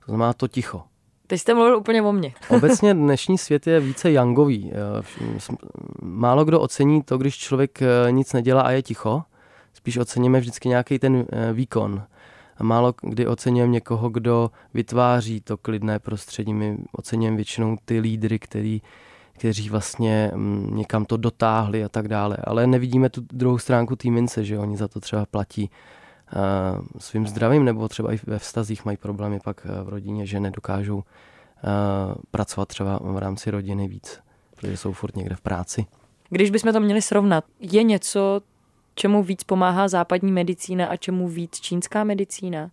To 0.07 0.13
znamená 0.13 0.33
to 0.33 0.49
ticho. 0.49 0.83
Teď 1.27 1.41
jste 1.41 1.55
mluvil 1.55 1.77
úplně 1.77 2.03
o 2.03 2.13
mně. 2.13 2.35
Obecně 2.49 2.95
dnešní 2.95 3.39
svět 3.39 3.67
je 3.67 3.81
více 3.81 4.11
yangový. 4.11 4.73
Málo 6.03 6.45
kdo 6.45 6.61
ocení 6.61 7.03
to, 7.03 7.19
když 7.19 7.39
člověk 7.39 7.83
eh, 7.83 8.13
nic 8.13 8.33
nedělá 8.33 8.63
a 8.63 8.71
je 8.71 8.83
ticho. 8.83 9.23
Spíš 9.73 9.97
oceníme 9.99 10.41
vždycky 10.41 10.69
nějaký 10.69 10.99
ten 10.99 11.27
eh, 11.33 11.53
výkon. 11.53 12.03
A 12.57 12.65
málo 12.65 12.95
kdy 13.03 13.27
oceňujeme 13.27 13.73
někoho, 13.73 14.11
kdo 14.11 14.51
vytváří 14.75 15.41
to 15.41 15.57
klidné 15.57 15.99
prostředí. 15.99 16.55
My 16.55 16.79
oceňujeme 16.93 17.37
většinou 17.37 17.77
ty 17.85 18.01
lídry, 18.01 18.39
který, 18.39 18.83
kteří 19.33 19.69
vlastně 19.69 20.31
mm, 20.35 20.77
někam 20.77 21.05
to 21.05 21.17
dotáhli 21.17 21.85
a 21.85 21.89
tak 21.89 22.09
dále. 22.09 22.37
Ale 22.45 22.67
nevidíme 22.67 23.11
tu 23.11 23.21
druhou 23.33 23.59
stránku 23.59 23.97
té 23.97 24.11
mince, 24.11 24.45
že 24.45 24.59
oni 24.59 24.77
za 24.77 24.89
to 24.89 25.01
třeba 25.01 25.27
platí 25.27 25.71
uh, 26.37 26.87
svým 26.99 27.27
zdravím, 27.27 27.65
nebo 27.65 27.89
třeba 27.89 28.13
i 28.13 28.19
ve 28.27 28.39
vztazích 28.39 28.85
mají 28.85 28.97
problémy 28.97 29.41
pak 29.45 29.67
v 29.85 29.89
rodině, 29.89 30.27
že 30.27 30.41
nedokážou 30.41 30.97
uh, 30.97 31.03
pracovat 32.31 32.69
třeba 32.69 32.99
v 33.03 33.19
rámci 33.19 33.51
rodiny 33.51 33.89
víc, 33.89 34.21
protože 34.57 34.77
jsou 34.77 34.93
furt 34.93 35.17
někde 35.17 35.37
v 35.37 35.41
práci. 35.41 35.87
Když 36.31 36.51
bychom 36.51 36.73
to 36.73 36.81
měli 36.81 37.03
srovnat, 37.03 37.45
je 37.61 37.83
něco, 37.83 38.41
čemu 38.95 39.23
víc 39.23 39.45
pomáhá 39.45 39.89
západní 39.89 40.33
medicína 40.33 40.87
a 40.87 40.97
čemu 40.97 41.29
víc 41.29 41.61
čínská 41.61 42.05
medicína? 42.05 42.71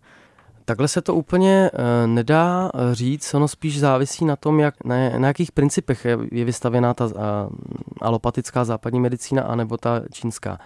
Takhle 0.70 0.88
se 0.88 1.02
to 1.02 1.14
úplně 1.14 1.70
uh, 1.72 1.80
nedá 2.06 2.70
říct, 2.92 3.34
ono 3.34 3.48
spíš 3.48 3.80
závisí 3.80 4.24
na 4.24 4.36
tom, 4.36 4.60
jak, 4.60 4.84
na, 4.84 5.18
na 5.18 5.28
jakých 5.28 5.52
principech 5.52 6.04
je, 6.04 6.18
je 6.32 6.44
vystavěná 6.44 6.94
ta 6.94 7.04
uh, 7.04 7.12
alopatická 8.00 8.64
západní 8.64 9.00
medicína 9.00 9.42
anebo 9.42 9.76
ta 9.76 10.02
čínská. 10.12 10.58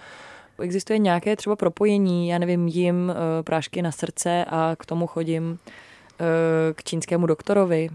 Existuje 0.58 0.98
nějaké 0.98 1.36
třeba 1.36 1.56
propojení, 1.56 2.28
já 2.28 2.38
nevím, 2.38 2.68
jim 2.68 2.96
uh, 3.08 3.14
prášky 3.44 3.82
na 3.82 3.92
srdce 3.92 4.44
a 4.48 4.76
k 4.78 4.86
tomu 4.86 5.06
chodím 5.06 5.58
k 6.74 6.84
čínskému 6.84 7.26
doktorovi. 7.26 7.88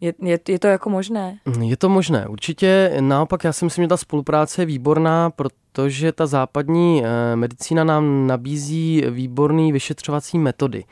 Je, 0.00 0.14
je, 0.22 0.38
je 0.48 0.58
to 0.58 0.66
jako 0.66 0.90
možné? 0.90 1.38
Je 1.60 1.76
to 1.76 1.88
možné, 1.88 2.26
určitě. 2.26 2.96
Naopak 3.00 3.44
já 3.44 3.52
si 3.52 3.64
myslím, 3.64 3.84
že 3.84 3.88
ta 3.88 3.96
spolupráce 3.96 4.62
je 4.62 4.66
výborná, 4.66 5.30
protože 5.30 6.12
ta 6.12 6.26
západní 6.26 7.02
eh, 7.04 7.36
medicína 7.36 7.84
nám 7.84 8.26
nabízí 8.26 9.04
výborné 9.10 9.72
vyšetřovací 9.72 10.38
metody. 10.38 10.84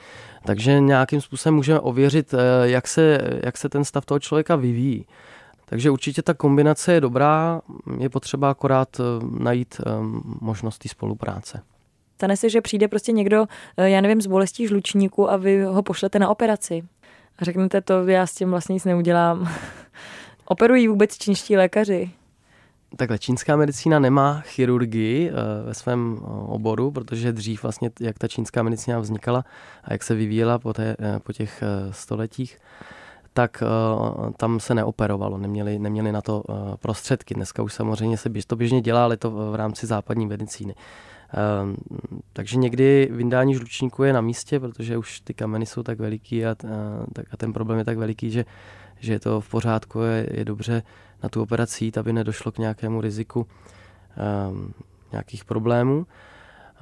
Takže 0.45 0.81
nějakým 0.81 1.21
způsobem 1.21 1.55
můžeme 1.55 1.81
ověřit, 1.81 2.35
eh, 2.35 2.39
jak 2.69 2.89
se, 2.89 3.21
jak 3.45 3.57
se 3.57 3.69
ten 3.69 3.85
stav 3.85 4.07
toho 4.07 4.19
člověka 4.19 4.57
vyvíjí. 4.57 5.07
Takže 5.65 5.91
určitě 5.91 6.23
ta 6.23 6.35
kombinace 6.35 6.93
je 6.93 7.01
dobrá, 7.01 7.61
je 7.99 8.09
potřeba 8.09 8.51
akorát 8.51 9.01
eh, 9.01 9.03
najít 9.39 9.81
možnosti 10.41 10.89
spolupráce. 10.89 11.63
Stane 12.15 12.37
se, 12.37 12.51
že 12.51 12.61
přijde 12.61 12.89
prostě 12.89 13.13
někdo, 13.13 13.47
já 13.77 14.01
nevím, 14.01 14.21
z 14.21 14.27
bolestí 14.27 14.67
žlučníku 14.67 15.31
a 15.31 15.37
vy 15.37 15.63
ho 15.63 15.83
pošlete 15.83 16.19
na 16.19 16.29
operaci. 16.29 16.83
A 17.39 17.45
řeknete 17.45 17.81
to, 17.81 18.07
já 18.07 18.27
s 18.27 18.35
tím 18.35 18.51
vlastně 18.51 18.73
nic 18.73 18.85
neudělám. 18.85 19.49
Operují 20.45 20.89
vůbec 20.89 21.19
čínští 21.19 21.57
lékaři? 21.57 22.11
Takhle, 22.97 23.19
čínská 23.19 23.57
medicína 23.57 23.99
nemá 23.99 24.41
chirurgii 24.41 25.31
ve 25.65 25.75
svém 25.75 26.19
oboru, 26.47 26.91
protože 26.91 27.33
dřív 27.33 27.63
vlastně, 27.63 27.91
jak 28.01 28.19
ta 28.19 28.29
čínská 28.29 28.63
medicína 28.63 28.99
vznikala 28.99 29.45
a 29.85 29.93
jak 29.93 30.03
se 30.03 30.15
vyvíjela 30.15 30.59
po, 30.59 30.73
té, 30.73 30.97
po 31.23 31.33
těch 31.33 31.63
stoletích, 31.91 32.59
tak 33.33 33.63
tam 34.37 34.61
se 34.61 34.75
neoperovalo, 34.75 35.39
neměli, 35.39 35.79
neměli 35.79 36.13
na 36.13 36.21
to 36.21 36.43
prostředky. 36.81 37.35
Dneska 37.35 37.63
už 37.63 37.73
samozřejmě 37.73 38.17
se 38.17 38.29
běž, 38.29 38.45
to 38.45 38.57
běžně 38.57 38.81
dělá, 38.81 39.05
ale 39.05 39.17
to 39.17 39.31
v 39.31 39.55
rámci 39.55 39.87
západní 39.87 40.27
medicíny. 40.27 40.75
Uh, 41.35 41.75
takže 42.33 42.57
někdy 42.57 43.09
vyndání 43.13 43.55
žlučníku 43.55 44.03
je 44.03 44.13
na 44.13 44.21
místě, 44.21 44.61
protože 44.61 44.97
už 44.97 45.21
ty 45.21 45.35
kameny 45.35 45.67
jsou 45.67 45.83
tak 45.83 45.99
veliký 45.99 46.47
a, 46.47 46.57
a 47.31 47.37
ten 47.37 47.53
problém 47.53 47.79
je 47.79 47.85
tak 47.85 47.99
veliký, 47.99 48.31
že, 48.31 48.45
že 49.01 49.13
je 49.13 49.21
to 49.21 49.41
v 49.41 49.49
pořádku, 49.49 50.01
je, 50.01 50.29
je 50.33 50.45
dobře 50.45 50.83
na 51.23 51.29
tu 51.29 51.43
operaci 51.43 51.85
jít, 51.85 51.99
aby 51.99 52.13
nedošlo 52.13 52.53
k 52.53 52.59
nějakému 52.59 53.01
riziku 53.01 53.41
uh, 53.41 54.59
nějakých 55.13 55.45
problémů. 55.45 56.07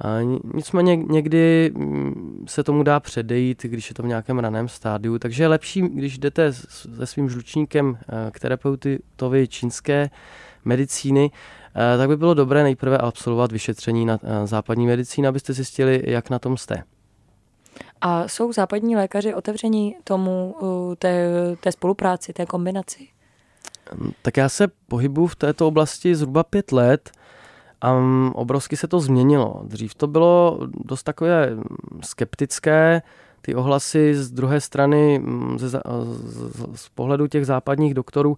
A 0.01 0.07
nicméně 0.53 0.95
někdy 0.95 1.71
mm, 1.75 2.45
se 2.47 2.63
tomu 2.63 2.83
dá 2.83 2.99
předejít, 2.99 3.63
když 3.63 3.89
je 3.89 3.93
to 3.93 4.03
v 4.03 4.07
nějakém 4.07 4.39
raném 4.39 4.67
stádiu, 4.67 5.19
takže 5.19 5.43
je 5.43 5.47
lepší, 5.47 5.81
když 5.81 6.17
jdete 6.17 6.53
se 6.53 7.05
svým 7.05 7.29
žlučníkem 7.29 7.97
eh, 8.01 8.31
k 8.31 8.39
terapeutovi 8.39 9.47
čínské 9.47 10.09
medicíny, 10.65 11.31
eh, 11.75 11.97
tak 11.97 12.09
by 12.09 12.17
bylo 12.17 12.33
dobré 12.33 12.63
nejprve 12.63 12.97
absolvovat 12.97 13.51
vyšetření 13.51 14.05
na 14.05 14.19
eh, 14.23 14.47
západní 14.47 14.87
medicíně, 14.87 15.27
abyste 15.27 15.53
zjistili, 15.53 16.03
jak 16.05 16.29
na 16.29 16.39
tom 16.39 16.57
jste. 16.57 16.83
A 18.01 18.27
jsou 18.27 18.53
západní 18.53 18.95
lékaři 18.95 19.33
otevření 19.33 19.95
tomu, 20.03 20.55
té, 20.99 21.29
té 21.59 21.71
spolupráci, 21.71 22.33
té 22.33 22.45
kombinaci? 22.45 23.07
Tak 24.21 24.37
já 24.37 24.49
se 24.49 24.67
pohybuji 24.87 25.27
v 25.27 25.35
této 25.35 25.67
oblasti 25.67 26.15
zhruba 26.15 26.43
pět 26.43 26.71
let 26.71 27.11
a 27.81 27.93
obrovsky 28.33 28.77
se 28.77 28.87
to 28.87 28.99
změnilo. 28.99 29.61
Dřív 29.63 29.95
to 29.95 30.07
bylo 30.07 30.59
dost 30.85 31.03
takové 31.03 31.49
skeptické, 32.01 33.01
ty 33.41 33.55
ohlasy 33.55 34.15
z 34.15 34.31
druhé 34.31 34.61
strany, 34.61 35.23
ze, 35.57 35.69
z, 35.69 35.81
z 36.75 36.89
pohledu 36.89 37.27
těch 37.27 37.45
západních 37.45 37.93
doktorů, 37.93 38.37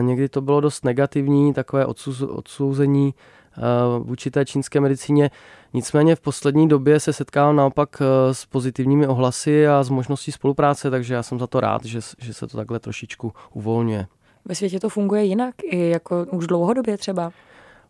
někdy 0.00 0.28
to 0.28 0.40
bylo 0.40 0.60
dost 0.60 0.84
negativní, 0.84 1.54
takové 1.54 1.86
odsouzení 2.28 3.14
vůči 3.98 4.30
té 4.30 4.44
čínské 4.44 4.80
medicíně. 4.80 5.30
Nicméně 5.74 6.16
v 6.16 6.20
poslední 6.20 6.68
době 6.68 7.00
se 7.00 7.12
setkávám 7.12 7.56
naopak 7.56 8.02
s 8.32 8.46
pozitivními 8.46 9.06
ohlasy 9.06 9.68
a 9.68 9.82
s 9.82 9.90
možností 9.90 10.32
spolupráce, 10.32 10.90
takže 10.90 11.14
já 11.14 11.22
jsem 11.22 11.38
za 11.38 11.46
to 11.46 11.60
rád, 11.60 11.84
že, 11.84 12.00
že 12.18 12.34
se 12.34 12.46
to 12.46 12.56
takhle 12.56 12.78
trošičku 12.80 13.32
uvolňuje. 13.52 14.06
Ve 14.44 14.54
světě 14.54 14.80
to 14.80 14.88
funguje 14.88 15.24
jinak, 15.24 15.54
i 15.62 15.88
jako 15.88 16.26
už 16.32 16.46
dlouhodobě 16.46 16.98
třeba? 16.98 17.32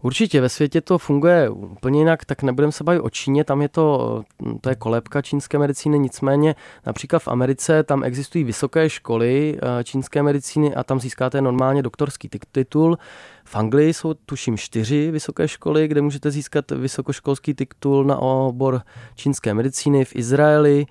Určitě, 0.04 0.40
ve 0.40 0.48
světě 0.48 0.80
to 0.80 0.98
funguje 0.98 1.50
úplně 1.50 1.98
jinak, 1.98 2.24
tak 2.24 2.42
nebudeme 2.42 2.72
se 2.72 2.84
bavit 2.84 3.00
o 3.00 3.10
Číně, 3.10 3.44
tam 3.44 3.62
je 3.62 3.68
to, 3.68 4.22
to 4.60 4.68
je 4.68 4.74
kolébka 4.74 5.22
čínské 5.22 5.58
medicíny, 5.58 5.98
nicméně 5.98 6.54
například 6.86 7.18
v 7.18 7.28
Americe 7.28 7.82
tam 7.82 8.04
existují 8.04 8.44
vysoké 8.44 8.90
školy 8.90 9.58
eh, 9.62 9.84
čínské 9.84 10.22
medicíny 10.22 10.74
a 10.74 10.84
tam 10.84 11.00
získáte 11.00 11.40
normálně 11.40 11.82
doktorský 11.82 12.28
titul. 12.52 12.98
V 13.44 13.56
Anglii 13.56 13.94
jsou 13.94 14.14
tuším 14.14 14.56
čtyři 14.56 15.10
vysoké 15.10 15.48
školy, 15.48 15.88
kde 15.88 16.00
můžete 16.02 16.30
získat 16.30 16.70
vysokoškolský 16.70 17.54
titul 17.54 18.04
na 18.04 18.18
obor 18.18 18.82
čínské 19.14 19.54
medicíny. 19.54 20.04
V 20.04 20.16
Izraeli 20.16 20.86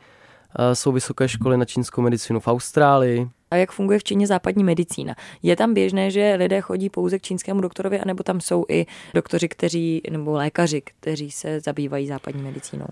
eh, 0.59 0.75
jsou 0.75 0.91
vysoké 0.91 1.27
školy 1.27 1.57
na 1.57 1.65
čínskou 1.65 2.01
medicínu 2.01 2.39
v 2.39 2.47
Austrálii 2.47 3.29
a 3.53 3.55
jak 3.55 3.71
funguje 3.71 3.99
v 3.99 4.03
Číně 4.03 4.27
západní 4.27 4.63
medicína. 4.63 5.15
Je 5.43 5.55
tam 5.55 5.73
běžné, 5.73 6.11
že 6.11 6.35
lidé 6.37 6.61
chodí 6.61 6.89
pouze 6.89 7.19
k 7.19 7.21
čínskému 7.21 7.61
doktorovi, 7.61 7.99
anebo 7.99 8.23
tam 8.23 8.41
jsou 8.41 8.65
i 8.69 8.85
doktoři, 9.13 9.49
kteří, 9.49 10.01
nebo 10.11 10.31
lékaři, 10.31 10.81
kteří 10.81 11.31
se 11.31 11.59
zabývají 11.59 12.07
západní 12.07 12.43
medicínou? 12.43 12.85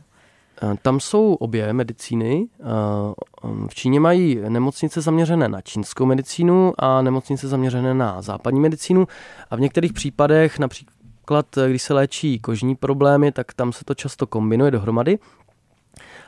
Tam 0.82 1.00
jsou 1.00 1.34
obě 1.34 1.74
medicíny. 1.74 2.48
V 3.70 3.76
Číně 3.76 4.00
mají 4.00 4.40
nemocnice 4.50 5.02
zaměřené 5.02 5.50
na 5.50 5.62
čínskou 5.62 6.06
medicínu 6.06 6.74
a 6.78 7.02
nemocnice 7.02 7.48
zaměřené 7.48 7.94
na 7.94 8.22
západní 8.22 8.60
medicínu. 8.60 9.08
A 9.52 9.56
v 9.56 9.60
některých 9.60 9.94
případech, 9.94 10.60
například 10.60 11.46
když 11.68 11.82
se 11.82 11.94
léčí 11.94 12.40
kožní 12.40 12.76
problémy, 12.76 13.32
tak 13.32 13.54
tam 13.54 13.74
se 13.74 13.86
to 13.86 13.94
často 13.96 14.28
kombinuje 14.28 14.72
dohromady. 14.72 15.20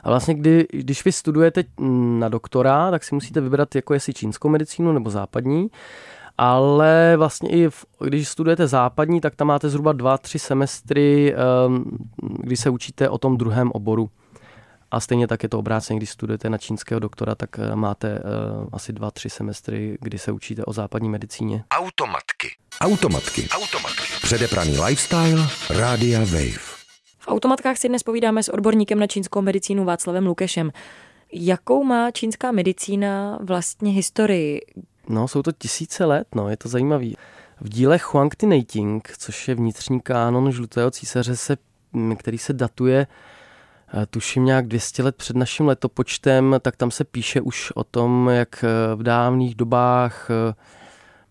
A 0.04 0.10
vlastně, 0.10 0.34
kdy, 0.34 0.66
když 0.70 1.04
vy 1.04 1.12
studujete 1.12 1.64
na 2.18 2.28
doktora, 2.28 2.90
tak 2.90 3.04
si 3.04 3.14
musíte 3.14 3.40
vybrat, 3.40 3.74
jako 3.74 3.94
jestli 3.94 4.14
čínskou 4.14 4.48
medicínu 4.48 4.92
nebo 4.92 5.10
západní. 5.10 5.68
Ale 6.38 7.14
vlastně 7.16 7.50
i 7.50 7.68
v, 7.68 7.84
když 8.00 8.28
studujete 8.28 8.66
západní, 8.66 9.20
tak 9.20 9.36
tam 9.36 9.48
máte 9.48 9.68
zhruba 9.68 9.92
dva, 9.92 10.18
tři 10.18 10.38
semestry, 10.38 11.34
um, 11.66 11.84
kdy 12.22 12.56
se 12.56 12.70
učíte 12.70 13.08
o 13.08 13.18
tom 13.18 13.36
druhém 13.36 13.70
oboru. 13.72 14.10
A 14.90 15.00
stejně 15.00 15.26
tak 15.26 15.42
je 15.42 15.48
to 15.48 15.58
obráceně, 15.58 15.98
když 15.98 16.10
studujete 16.10 16.50
na 16.50 16.58
čínského 16.58 16.98
doktora, 16.98 17.34
tak 17.34 17.50
uh, 17.58 17.74
máte 17.74 18.18
uh, 18.18 18.68
asi 18.72 18.92
dva, 18.92 19.10
tři 19.10 19.30
semestry, 19.30 19.98
kdy 20.00 20.18
se 20.18 20.32
učíte 20.32 20.64
o 20.64 20.72
západní 20.72 21.08
medicíně. 21.08 21.64
Automatky. 21.70 22.48
Automatky. 22.80 23.48
Automatky. 23.48 24.02
Předepraný 24.22 24.78
lifestyle. 24.80 25.48
Rádia 25.70 26.20
Wave. 26.20 26.73
V 27.24 27.28
automatkách 27.28 27.76
si 27.76 27.88
dnes 27.88 28.02
povídáme 28.02 28.42
s 28.42 28.48
odborníkem 28.48 28.98
na 28.98 29.06
čínskou 29.06 29.42
medicínu 29.42 29.84
Václavem 29.84 30.26
Lukešem. 30.26 30.72
Jakou 31.32 31.84
má 31.84 32.10
čínská 32.10 32.52
medicína 32.52 33.38
vlastně 33.42 33.92
historii? 33.92 34.60
No, 35.08 35.28
jsou 35.28 35.42
to 35.42 35.52
tisíce 35.52 36.04
let, 36.04 36.26
no, 36.34 36.48
je 36.48 36.56
to 36.56 36.68
zajímavý. 36.68 37.16
V 37.60 37.68
díle 37.68 38.00
Huangti 38.12 38.46
Neiting, 38.46 39.12
což 39.18 39.48
je 39.48 39.54
vnitřní 39.54 40.00
kánon 40.00 40.52
žlutého 40.52 40.90
císaře, 40.90 41.36
se, 41.36 41.56
který 42.16 42.38
se 42.38 42.52
datuje 42.52 43.06
Eh, 44.02 44.06
tuším 44.06 44.44
nějak 44.44 44.66
200 44.66 45.02
let 45.02 45.16
před 45.16 45.36
naším 45.36 45.66
letopočtem, 45.66 46.56
tak 46.60 46.76
tam 46.76 46.90
se 46.90 47.04
píše 47.04 47.40
už 47.40 47.70
o 47.70 47.84
tom, 47.84 48.30
jak 48.32 48.64
eh, 48.64 48.94
v 48.94 49.02
dávných 49.02 49.54
dobách 49.54 50.30
eh, 50.30 50.54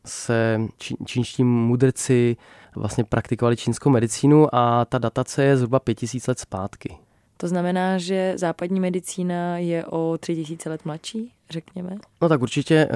se 0.05 0.61
čínští 1.05 1.43
mudrci 1.43 2.37
vlastně 2.75 3.03
praktikovali 3.03 3.57
čínskou 3.57 3.89
medicínu 3.89 4.55
a 4.55 4.85
ta 4.85 4.97
datace 4.97 5.43
je 5.43 5.57
zhruba 5.57 5.79
5000 5.79 6.27
let 6.27 6.39
zpátky. 6.39 6.97
To 7.37 7.47
znamená, 7.47 7.97
že 7.97 8.33
západní 8.37 8.79
medicína 8.79 9.57
je 9.57 9.85
o 9.85 10.17
3000 10.17 10.69
let 10.69 10.85
mladší, 10.85 11.31
řekněme? 11.49 11.97
No 12.21 12.29
tak 12.29 12.41
určitě 12.41 12.89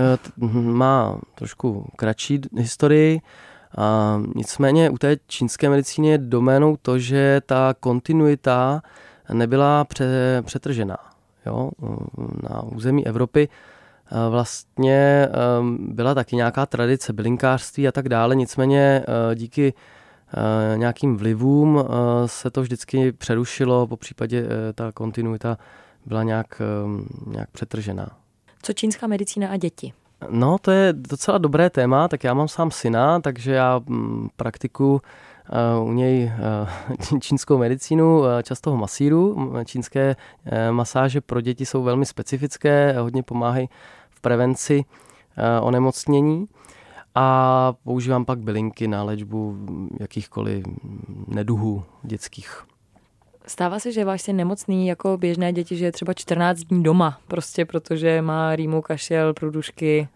má 0.52 1.20
trošku 1.36 1.86
kratší 1.96 2.42
historii. 2.58 3.22
A 3.78 4.22
nicméně 4.36 4.90
u 4.90 4.98
té 4.98 5.18
čínské 5.28 5.70
medicíny 5.70 6.08
je 6.08 6.18
doménou 6.18 6.78
to, 6.82 7.00
že 7.00 7.42
ta 7.46 7.76
kontinuita 7.80 8.82
nebyla 9.34 9.86
pře, 9.86 10.06
přetržená. 10.46 10.98
Jo? 11.46 11.72
Na 12.50 12.64
území 12.64 13.08
Evropy 13.08 13.50
eh, 13.52 13.77
vlastně 14.30 15.30
ehm, 15.32 15.78
byla 15.80 16.16
taky 16.16 16.36
nějaká 16.36 16.66
tradice 16.66 17.14
bylinkářství 17.14 17.88
a 17.88 17.92
tak 17.92 18.10
dále, 18.10 18.36
nicméně 18.36 19.04
eh, 19.32 19.36
díky 19.36 19.74
eh, 19.74 20.78
nějakým 20.78 21.18
vlivům 21.18 21.84
se 22.26 22.50
to 22.50 22.62
vždycky 22.62 23.12
přerušilo, 23.12 23.88
po 23.88 23.98
případě 23.98 24.48
ta 24.76 24.92
kontinuita 24.92 25.58
byla 26.06 26.24
nějak, 26.24 26.62
ehm, 26.62 27.08
nějak 27.28 27.50
přetržená. 27.52 28.10
Co 28.62 28.74
čínská 28.74 29.08
medicína 29.08 29.50
a 29.50 29.58
děti? 29.58 29.94
No, 30.30 30.58
to 30.62 30.72
je 30.72 30.94
docela 30.94 31.38
dobré 31.38 31.70
téma, 31.70 32.08
tak 32.08 32.24
já 32.24 32.34
mám 32.34 32.48
sám 32.48 32.72
syna, 32.72 33.20
takže 33.20 33.54
já 33.54 33.82
mm, 33.88 34.28
praktikuji 34.36 35.02
Eh, 35.50 35.80
u 35.80 35.94
něj 35.94 36.24
eh, 36.24 37.20
čínskou 37.20 37.58
medicínu, 37.58 38.26
eh, 38.26 38.44
často 38.44 38.72
ho 38.72 38.78
masíru. 38.78 39.54
Čínské 39.66 40.16
masáže 40.72 41.22
pro 41.22 41.42
děti 41.42 41.66
jsou 41.66 41.84
velmi 41.84 42.06
specifické, 42.06 42.96
hodně 43.00 43.24
pomáhají 43.24 43.70
v 44.18 44.22
prevenci 44.22 44.86
onemocnění 45.62 46.48
a 47.16 47.74
používám 47.84 48.26
pak 48.26 48.40
bylinky 48.40 48.88
na 48.88 49.04
léčbu 49.04 49.58
jakýchkoliv 50.00 50.66
neduhů 51.28 51.84
dětských. 52.04 52.64
Stává 53.48 53.80
se, 53.80 53.92
že 53.92 54.06
váš 54.06 54.22
syn 54.22 54.36
nemocný 54.36 54.88
jako 54.88 55.18
běžné 55.18 55.54
děti, 55.54 55.76
že 55.78 55.86
je 55.86 55.92
třeba 55.92 56.14
14 56.14 56.60
dní 56.60 56.84
doma, 56.84 57.20
prostě 57.28 57.66
protože 57.66 58.22
má 58.22 58.56
rýmu, 58.56 58.82
kašel, 58.82 59.34
průdušky, 59.34 60.08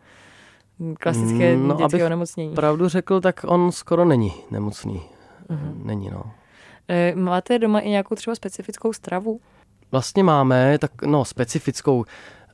klasické 0.99 1.57
no, 1.57 1.75
dětské 1.75 2.05
onemocnění. 2.05 2.55
pravdu 2.55 2.87
řekl, 2.87 3.21
tak 3.21 3.45
on 3.47 3.71
skoro 3.71 4.05
není 4.05 4.33
nemocný 4.51 5.01
mm-hmm. 5.49 5.85
není. 5.85 6.09
No. 6.09 6.23
E, 6.89 7.15
máte 7.15 7.59
doma 7.59 7.79
i 7.79 7.89
nějakou 7.89 8.15
třeba 8.15 8.35
specifickou 8.35 8.93
stravu? 8.93 9.39
Vlastně 9.91 10.23
máme, 10.23 10.77
tak 10.79 11.01
no, 11.01 11.25
specifickou. 11.25 12.05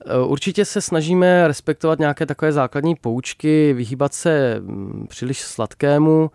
E, 0.05 0.25
určitě 0.25 0.65
se 0.65 0.81
snažíme 0.81 1.47
respektovat 1.47 1.99
nějaké 1.99 2.25
takové 2.25 2.51
základní 2.51 2.95
poučky, 2.95 3.73
vyhýbat 3.73 4.13
se 4.13 4.59
mm, 4.59 5.05
příliš 5.09 5.41
sladkému, 5.41 6.31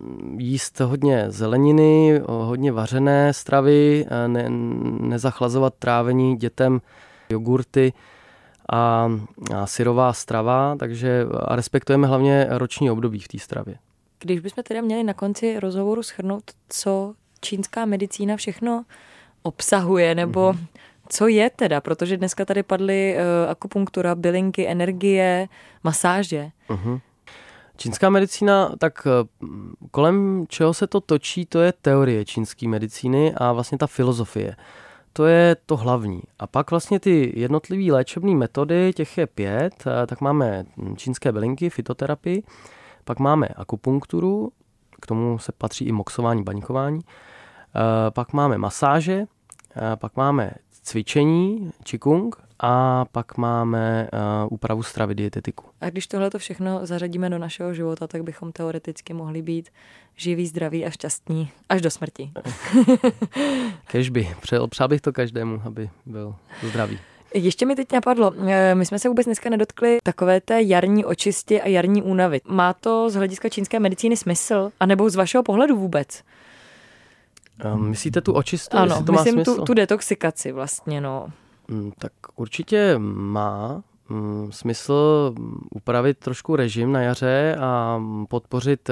mm, 0.00 0.40
jíst 0.40 0.80
hodně 0.80 1.24
zeleniny, 1.28 2.20
hodně 2.26 2.72
vařené 2.72 3.32
stravy, 3.32 4.06
e, 4.10 4.28
ne, 4.28 4.46
nezachlazovat 5.00 5.74
trávení 5.78 6.36
dětem, 6.36 6.80
jogurty 7.30 7.92
a, 8.72 9.10
a 9.54 9.66
syrová 9.66 10.12
strava, 10.12 10.76
takže 10.78 11.26
a 11.40 11.56
respektujeme 11.56 12.06
hlavně 12.06 12.46
roční 12.50 12.90
období 12.90 13.20
v 13.20 13.28
té 13.28 13.38
stravě. 13.38 13.78
Když 14.18 14.40
bychom 14.40 14.64
teda 14.64 14.80
měli 14.80 15.04
na 15.04 15.14
konci 15.14 15.60
rozhovoru 15.60 16.02
schrnout, 16.02 16.42
co 16.68 17.14
čínská 17.40 17.84
medicína 17.84 18.36
všechno 18.36 18.84
obsahuje, 19.42 20.14
nebo 20.14 20.52
mm-hmm. 20.52 20.66
Co 21.08 21.26
je 21.26 21.50
teda, 21.50 21.80
protože 21.80 22.16
dneska 22.16 22.44
tady 22.44 22.62
padly 22.62 23.16
uh, 23.16 23.50
akupunktura, 23.50 24.14
bylinky, 24.14 24.68
energie, 24.68 25.48
masáže. 25.84 26.50
Mm-hmm. 26.68 27.00
Čínská 27.76 28.10
medicína, 28.10 28.72
tak 28.78 29.06
eh, 29.06 29.46
kolem 29.90 30.46
čeho 30.48 30.74
se 30.74 30.86
to 30.86 31.00
točí, 31.00 31.46
to 31.46 31.60
je 31.60 31.72
teorie 31.72 32.24
čínské 32.24 32.68
medicíny 32.68 33.34
a 33.34 33.52
vlastně 33.52 33.78
ta 33.78 33.86
filozofie. 33.86 34.56
To 35.12 35.26
je 35.26 35.56
to 35.66 35.76
hlavní. 35.76 36.22
A 36.38 36.46
pak 36.46 36.70
vlastně 36.70 37.00
ty 37.00 37.32
jednotlivé 37.36 37.92
léčebné 37.92 38.34
metody, 38.34 38.92
těch 38.92 39.18
je 39.18 39.26
pět, 39.26 39.84
eh, 39.86 40.06
tak 40.06 40.20
máme 40.20 40.64
čínské 40.96 41.32
bylinky, 41.32 41.70
fitoterapii, 41.70 42.42
pak 43.04 43.18
máme 43.18 43.48
akupunkturu, 43.48 44.52
k 45.00 45.06
tomu 45.06 45.38
se 45.38 45.52
patří 45.52 45.84
i 45.84 45.92
moxování, 45.92 46.42
baňkování. 46.42 47.00
Pak 48.10 48.32
máme 48.32 48.58
masáže, 48.58 49.26
pak 49.98 50.16
máme 50.16 50.52
cvičení, 50.86 51.70
čikung 51.84 52.36
a 52.60 53.04
pak 53.04 53.36
máme 53.36 54.08
eh, 54.12 54.18
úpravu 54.50 54.82
stravy, 54.82 55.14
dietetiku. 55.14 55.64
A 55.80 55.90
když 55.90 56.06
tohle 56.06 56.30
to 56.30 56.38
všechno 56.38 56.86
zařadíme 56.86 57.30
do 57.30 57.38
našeho 57.38 57.74
života, 57.74 58.06
tak 58.06 58.22
bychom 58.22 58.52
teoreticky 58.52 59.14
mohli 59.14 59.42
být 59.42 59.68
živí, 60.16 60.46
zdraví 60.46 60.86
a 60.86 60.90
šťastní 60.90 61.50
až 61.68 61.82
do 61.82 61.90
smrti. 61.90 62.30
Kežby. 63.86 64.28
Přál 64.70 64.88
bych 64.88 65.00
to 65.00 65.12
každému, 65.12 65.62
aby 65.64 65.90
byl 66.06 66.34
zdravý. 66.62 66.98
Ještě 67.34 67.66
mi 67.66 67.74
teď 67.74 67.92
napadlo, 67.92 68.32
eh, 68.46 68.74
my 68.74 68.86
jsme 68.86 68.98
se 68.98 69.08
vůbec 69.08 69.26
dneska 69.26 69.50
nedotkli 69.50 69.98
takové 70.02 70.40
té 70.40 70.62
jarní 70.62 71.04
očistě 71.04 71.60
a 71.60 71.68
jarní 71.68 72.02
únavy. 72.02 72.40
Má 72.48 72.72
to 72.72 73.10
z 73.10 73.14
hlediska 73.14 73.48
čínské 73.48 73.80
medicíny 73.80 74.16
smysl? 74.16 74.70
A 74.80 74.86
nebo 74.86 75.10
z 75.10 75.16
vašeho 75.16 75.42
pohledu 75.42 75.76
vůbec? 75.76 76.22
Um, 77.64 77.88
myslíte 77.88 78.20
tu 78.20 78.32
očistu? 78.32 78.76
Ano, 78.76 79.02
to 79.02 79.12
myslím 79.12 79.36
má 79.36 79.44
tu, 79.44 79.64
tu 79.64 79.74
detoxikaci 79.74 80.52
vlastně, 80.52 81.00
no. 81.00 81.26
Mm, 81.68 81.92
tak 81.98 82.12
určitě 82.36 82.98
má 82.98 83.82
mm, 84.08 84.52
smysl 84.52 85.34
upravit 85.70 86.18
trošku 86.18 86.56
režim 86.56 86.92
na 86.92 87.00
jaře 87.02 87.56
a 87.60 88.02
podpořit 88.28 88.90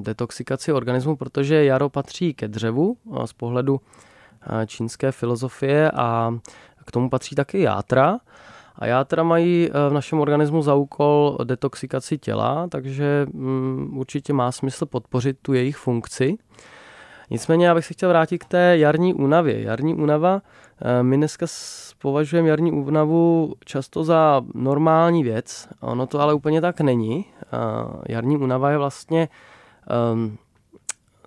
detoxikaci 0.00 0.72
organismu, 0.72 1.16
protože 1.16 1.64
jaro 1.64 1.88
patří 1.88 2.34
ke 2.34 2.48
dřevu 2.48 2.96
z 3.24 3.32
pohledu 3.32 3.80
čínské 4.66 5.12
filozofie 5.12 5.90
a 5.90 6.34
k 6.84 6.92
tomu 6.92 7.10
patří 7.10 7.34
taky 7.34 7.60
játra. 7.60 8.18
A 8.76 8.86
játra 8.86 9.22
mají 9.22 9.68
eh, 9.68 9.90
v 9.90 9.92
našem 9.92 10.20
organismu 10.20 10.62
za 10.62 10.74
úkol 10.74 11.38
detoxikaci 11.44 12.18
těla, 12.18 12.68
takže 12.68 13.26
um, 13.32 13.98
určitě 13.98 14.32
má 14.32 14.52
smysl 14.52 14.86
podpořit 14.86 15.38
tu 15.42 15.52
jejich 15.52 15.76
funkci. 15.76 16.36
Nicméně 17.34 17.66
já 17.66 17.74
bych 17.74 17.84
se 17.86 17.94
chtěl 17.94 18.08
vrátit 18.08 18.38
k 18.38 18.44
té 18.44 18.78
jarní 18.78 19.14
únavě. 19.14 19.62
Jarní 19.62 19.94
únava, 19.94 20.42
eh, 20.80 21.02
my 21.02 21.16
dneska 21.16 21.46
považujeme 21.98 22.48
jarní 22.48 22.72
únavu 22.72 23.54
často 23.64 24.04
za 24.04 24.42
normální 24.54 25.22
věc, 25.22 25.68
ono 25.80 26.06
to 26.06 26.20
ale 26.20 26.34
úplně 26.34 26.60
tak 26.60 26.80
není. 26.80 27.24
Jarní 28.08 28.36
únava 28.36 28.70
je 28.70 28.78
vlastně 28.78 29.28
um, 30.12 30.38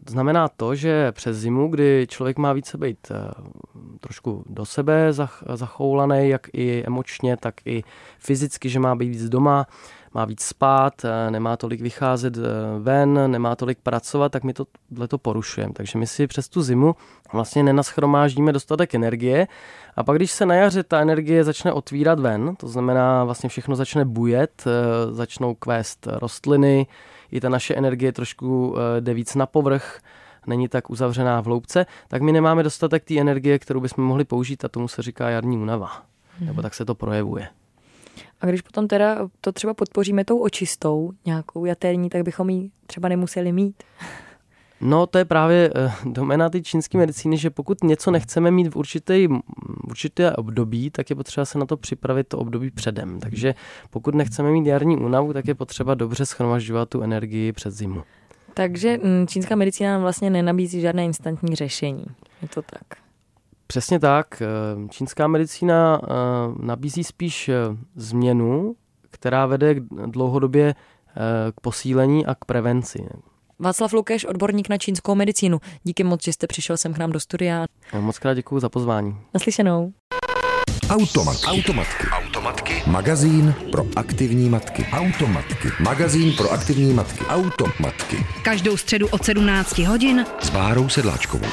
znamená 0.10 0.48
to, 0.48 0.76
že 0.76 1.12
přes 1.12 1.38
zimu, 1.38 1.67
kdy 1.67 2.08
člověk 2.10 2.38
má 2.38 2.54
více 2.54 2.78
být 2.78 3.12
eh, 3.12 3.32
trošku 4.00 4.43
do 4.50 4.65
sebe 4.65 5.13
zachoulaný, 5.54 6.30
jak 6.30 6.48
i 6.54 6.84
emočně, 6.88 7.38
tak 7.38 7.54
i 7.65 7.84
fyzicky, 8.20 8.70
že 8.70 8.80
má 8.80 8.96
být 8.96 9.10
víc 9.10 9.30
doma, 9.30 9.65
má 10.13 10.26
víc 10.26 10.41
spát, 10.41 11.06
eh, 11.06 11.32
nemá 11.32 11.58
tolik 11.58 11.82
vycházet 11.82 12.38
eh, 12.38 12.41
ven, 12.80 13.32
nemá 13.32 13.56
tolik 13.56 13.78
pracovat, 13.84 14.32
tak 14.32 14.43
my 14.43 14.54
to, 14.54 14.65
to 15.08 15.17
porušujeme. 15.17 15.74
Takže 15.74 16.00
my 16.00 16.08
si 16.08 16.28
přes 16.28 16.50
tu 16.50 16.62
zimu 16.62 16.96
vlastně 17.34 17.63
nenaschromáždíme 17.63 18.54
dostatek 18.54 18.96
energie 18.96 19.48
a 19.96 20.04
pak, 20.04 20.17
když 20.17 20.32
se 20.32 20.46
na 20.46 20.56
jaře 20.56 20.84
ta 20.84 21.02
energie 21.02 21.43
začne 21.43 21.74
otvírat 21.74 22.20
ven, 22.20 22.56
to 22.56 22.67
znamená 22.67 23.24
vlastně 23.24 23.50
všechno 23.50 23.76
začne 23.76 24.06
bujet, 24.06 24.63
začnou 25.12 25.56
kvést 25.56 26.08
rostliny, 26.08 26.88
i 27.32 27.39
ta 27.39 27.50
naše 27.50 27.76
energie 27.76 28.12
trošku 28.12 28.76
jde 29.00 29.13
víc 29.13 29.36
na 29.36 29.46
povrch, 29.46 30.00
není 30.48 30.67
tak 30.67 30.89
uzavřená 30.89 31.41
v 31.41 31.46
hloubce, 31.46 31.86
tak 32.08 32.22
my 32.22 32.32
nemáme 32.32 32.63
dostatek 32.63 33.04
té 33.04 33.20
energie, 33.20 33.60
kterou 33.60 33.80
bychom 33.80 34.04
mohli 34.04 34.26
použít 34.26 34.65
a 34.65 34.67
tomu 34.67 34.88
se 34.88 35.02
říká 35.02 35.30
jarní 35.30 35.58
únava. 35.58 35.91
Hmm. 36.39 36.48
Nebo 36.48 36.62
tak 36.62 36.74
se 36.74 36.86
to 36.86 36.96
projevuje. 36.96 37.48
A 38.41 38.45
když 38.45 38.62
potom 38.62 38.88
teda 38.88 39.30
to 39.41 39.52
třeba 39.52 39.73
podpoříme 39.73 40.26
tou 40.26 40.39
očistou, 40.39 41.12
nějakou 41.26 41.65
jaterní, 41.65 42.10
tak 42.10 42.23
bychom 42.23 42.50
ji 42.50 42.69
třeba 42.88 43.10
nemuseli 43.10 43.52
mít? 43.52 43.84
No, 44.82 45.08
to 45.08 45.17
je 45.17 45.26
právě 45.26 45.69
uh, 45.69 46.13
domena 46.13 46.50
té 46.50 46.62
čínské 46.62 46.97
medicíny, 46.97 47.38
že 47.38 47.50
pokud 47.50 47.84
něco 47.84 48.12
nechceme 48.12 48.52
mít 48.52 48.67
v 48.67 48.76
určitý, 48.76 49.28
v 49.28 49.41
určité 49.88 50.36
období, 50.36 50.89
tak 50.89 51.10
je 51.10 51.15
potřeba 51.15 51.45
se 51.45 51.58
na 51.58 51.65
to 51.65 51.78
připravit 51.78 52.28
to 52.28 52.38
období 52.38 52.71
předem. 52.71 53.19
Takže 53.19 53.56
pokud 53.89 54.15
nechceme 54.15 54.52
mít 54.52 54.65
jarní 54.65 54.97
únavu, 54.97 55.34
tak 55.34 55.47
je 55.47 55.56
potřeba 55.56 55.93
dobře 55.93 56.26
schromažďovat 56.26 56.89
tu 56.89 57.02
energii 57.02 57.52
před 57.52 57.71
zimu. 57.71 58.04
Takže 58.54 59.00
mm, 59.04 59.28
čínská 59.28 59.56
medicína 59.56 59.91
nám 59.91 60.02
vlastně 60.02 60.30
nenabízí 60.30 60.82
žádné 60.82 61.06
instantní 61.06 61.56
řešení. 61.56 62.06
Je 62.41 62.47
to 62.47 62.62
tak? 62.62 63.07
Přesně 63.67 63.99
tak. 63.99 64.41
Eh, 64.41 64.45
čínská 64.89 65.27
medicína 65.27 66.01
eh, 66.03 66.08
nabízí 66.60 67.03
spíš 67.03 67.49
eh, 67.49 67.56
změnu, 67.95 68.75
která 69.12 69.45
vede 69.45 69.75
dlouhodobě 70.06 70.75
k 71.56 71.62
posílení 71.62 72.25
a 72.25 72.36
k 72.36 72.45
prevenci. 72.45 73.10
Václav 73.60 73.93
Lukeš, 73.93 74.25
odborník 74.25 74.69
na 74.69 74.77
čínskou 74.77 75.15
medicínu. 75.15 75.62
Díky 75.84 76.03
moc, 76.03 76.23
že 76.23 76.34
jste 76.34 76.47
přišel 76.47 76.77
sem 76.77 76.93
k 76.93 76.97
nám 76.97 77.12
do 77.12 77.19
studia. 77.19 77.65
Moc 77.99 78.19
krát 78.19 78.34
děkuji 78.34 78.60
za 78.60 78.69
pozvání. 78.69 79.17
Naslyšenou. 79.34 79.93
Automat. 80.89 81.38
Automatky. 81.45 82.08
Automatky. 82.08 82.84
Magazín 82.88 83.56
pro 83.71 83.86
aktivní 83.95 84.49
matky. 84.49 84.86
Automatky. 84.91 85.67
Magazín 85.80 86.34
pro 86.34 86.51
aktivní 86.51 86.93
matky. 86.93 87.25
Automatky. 87.25 88.17
Každou 88.43 88.77
středu 88.77 89.08
od 89.08 89.25
17 89.25 89.77
hodin 89.77 90.25
s 90.39 90.49
Bárou 90.49 90.89
Sedláčkovou. 90.89 91.47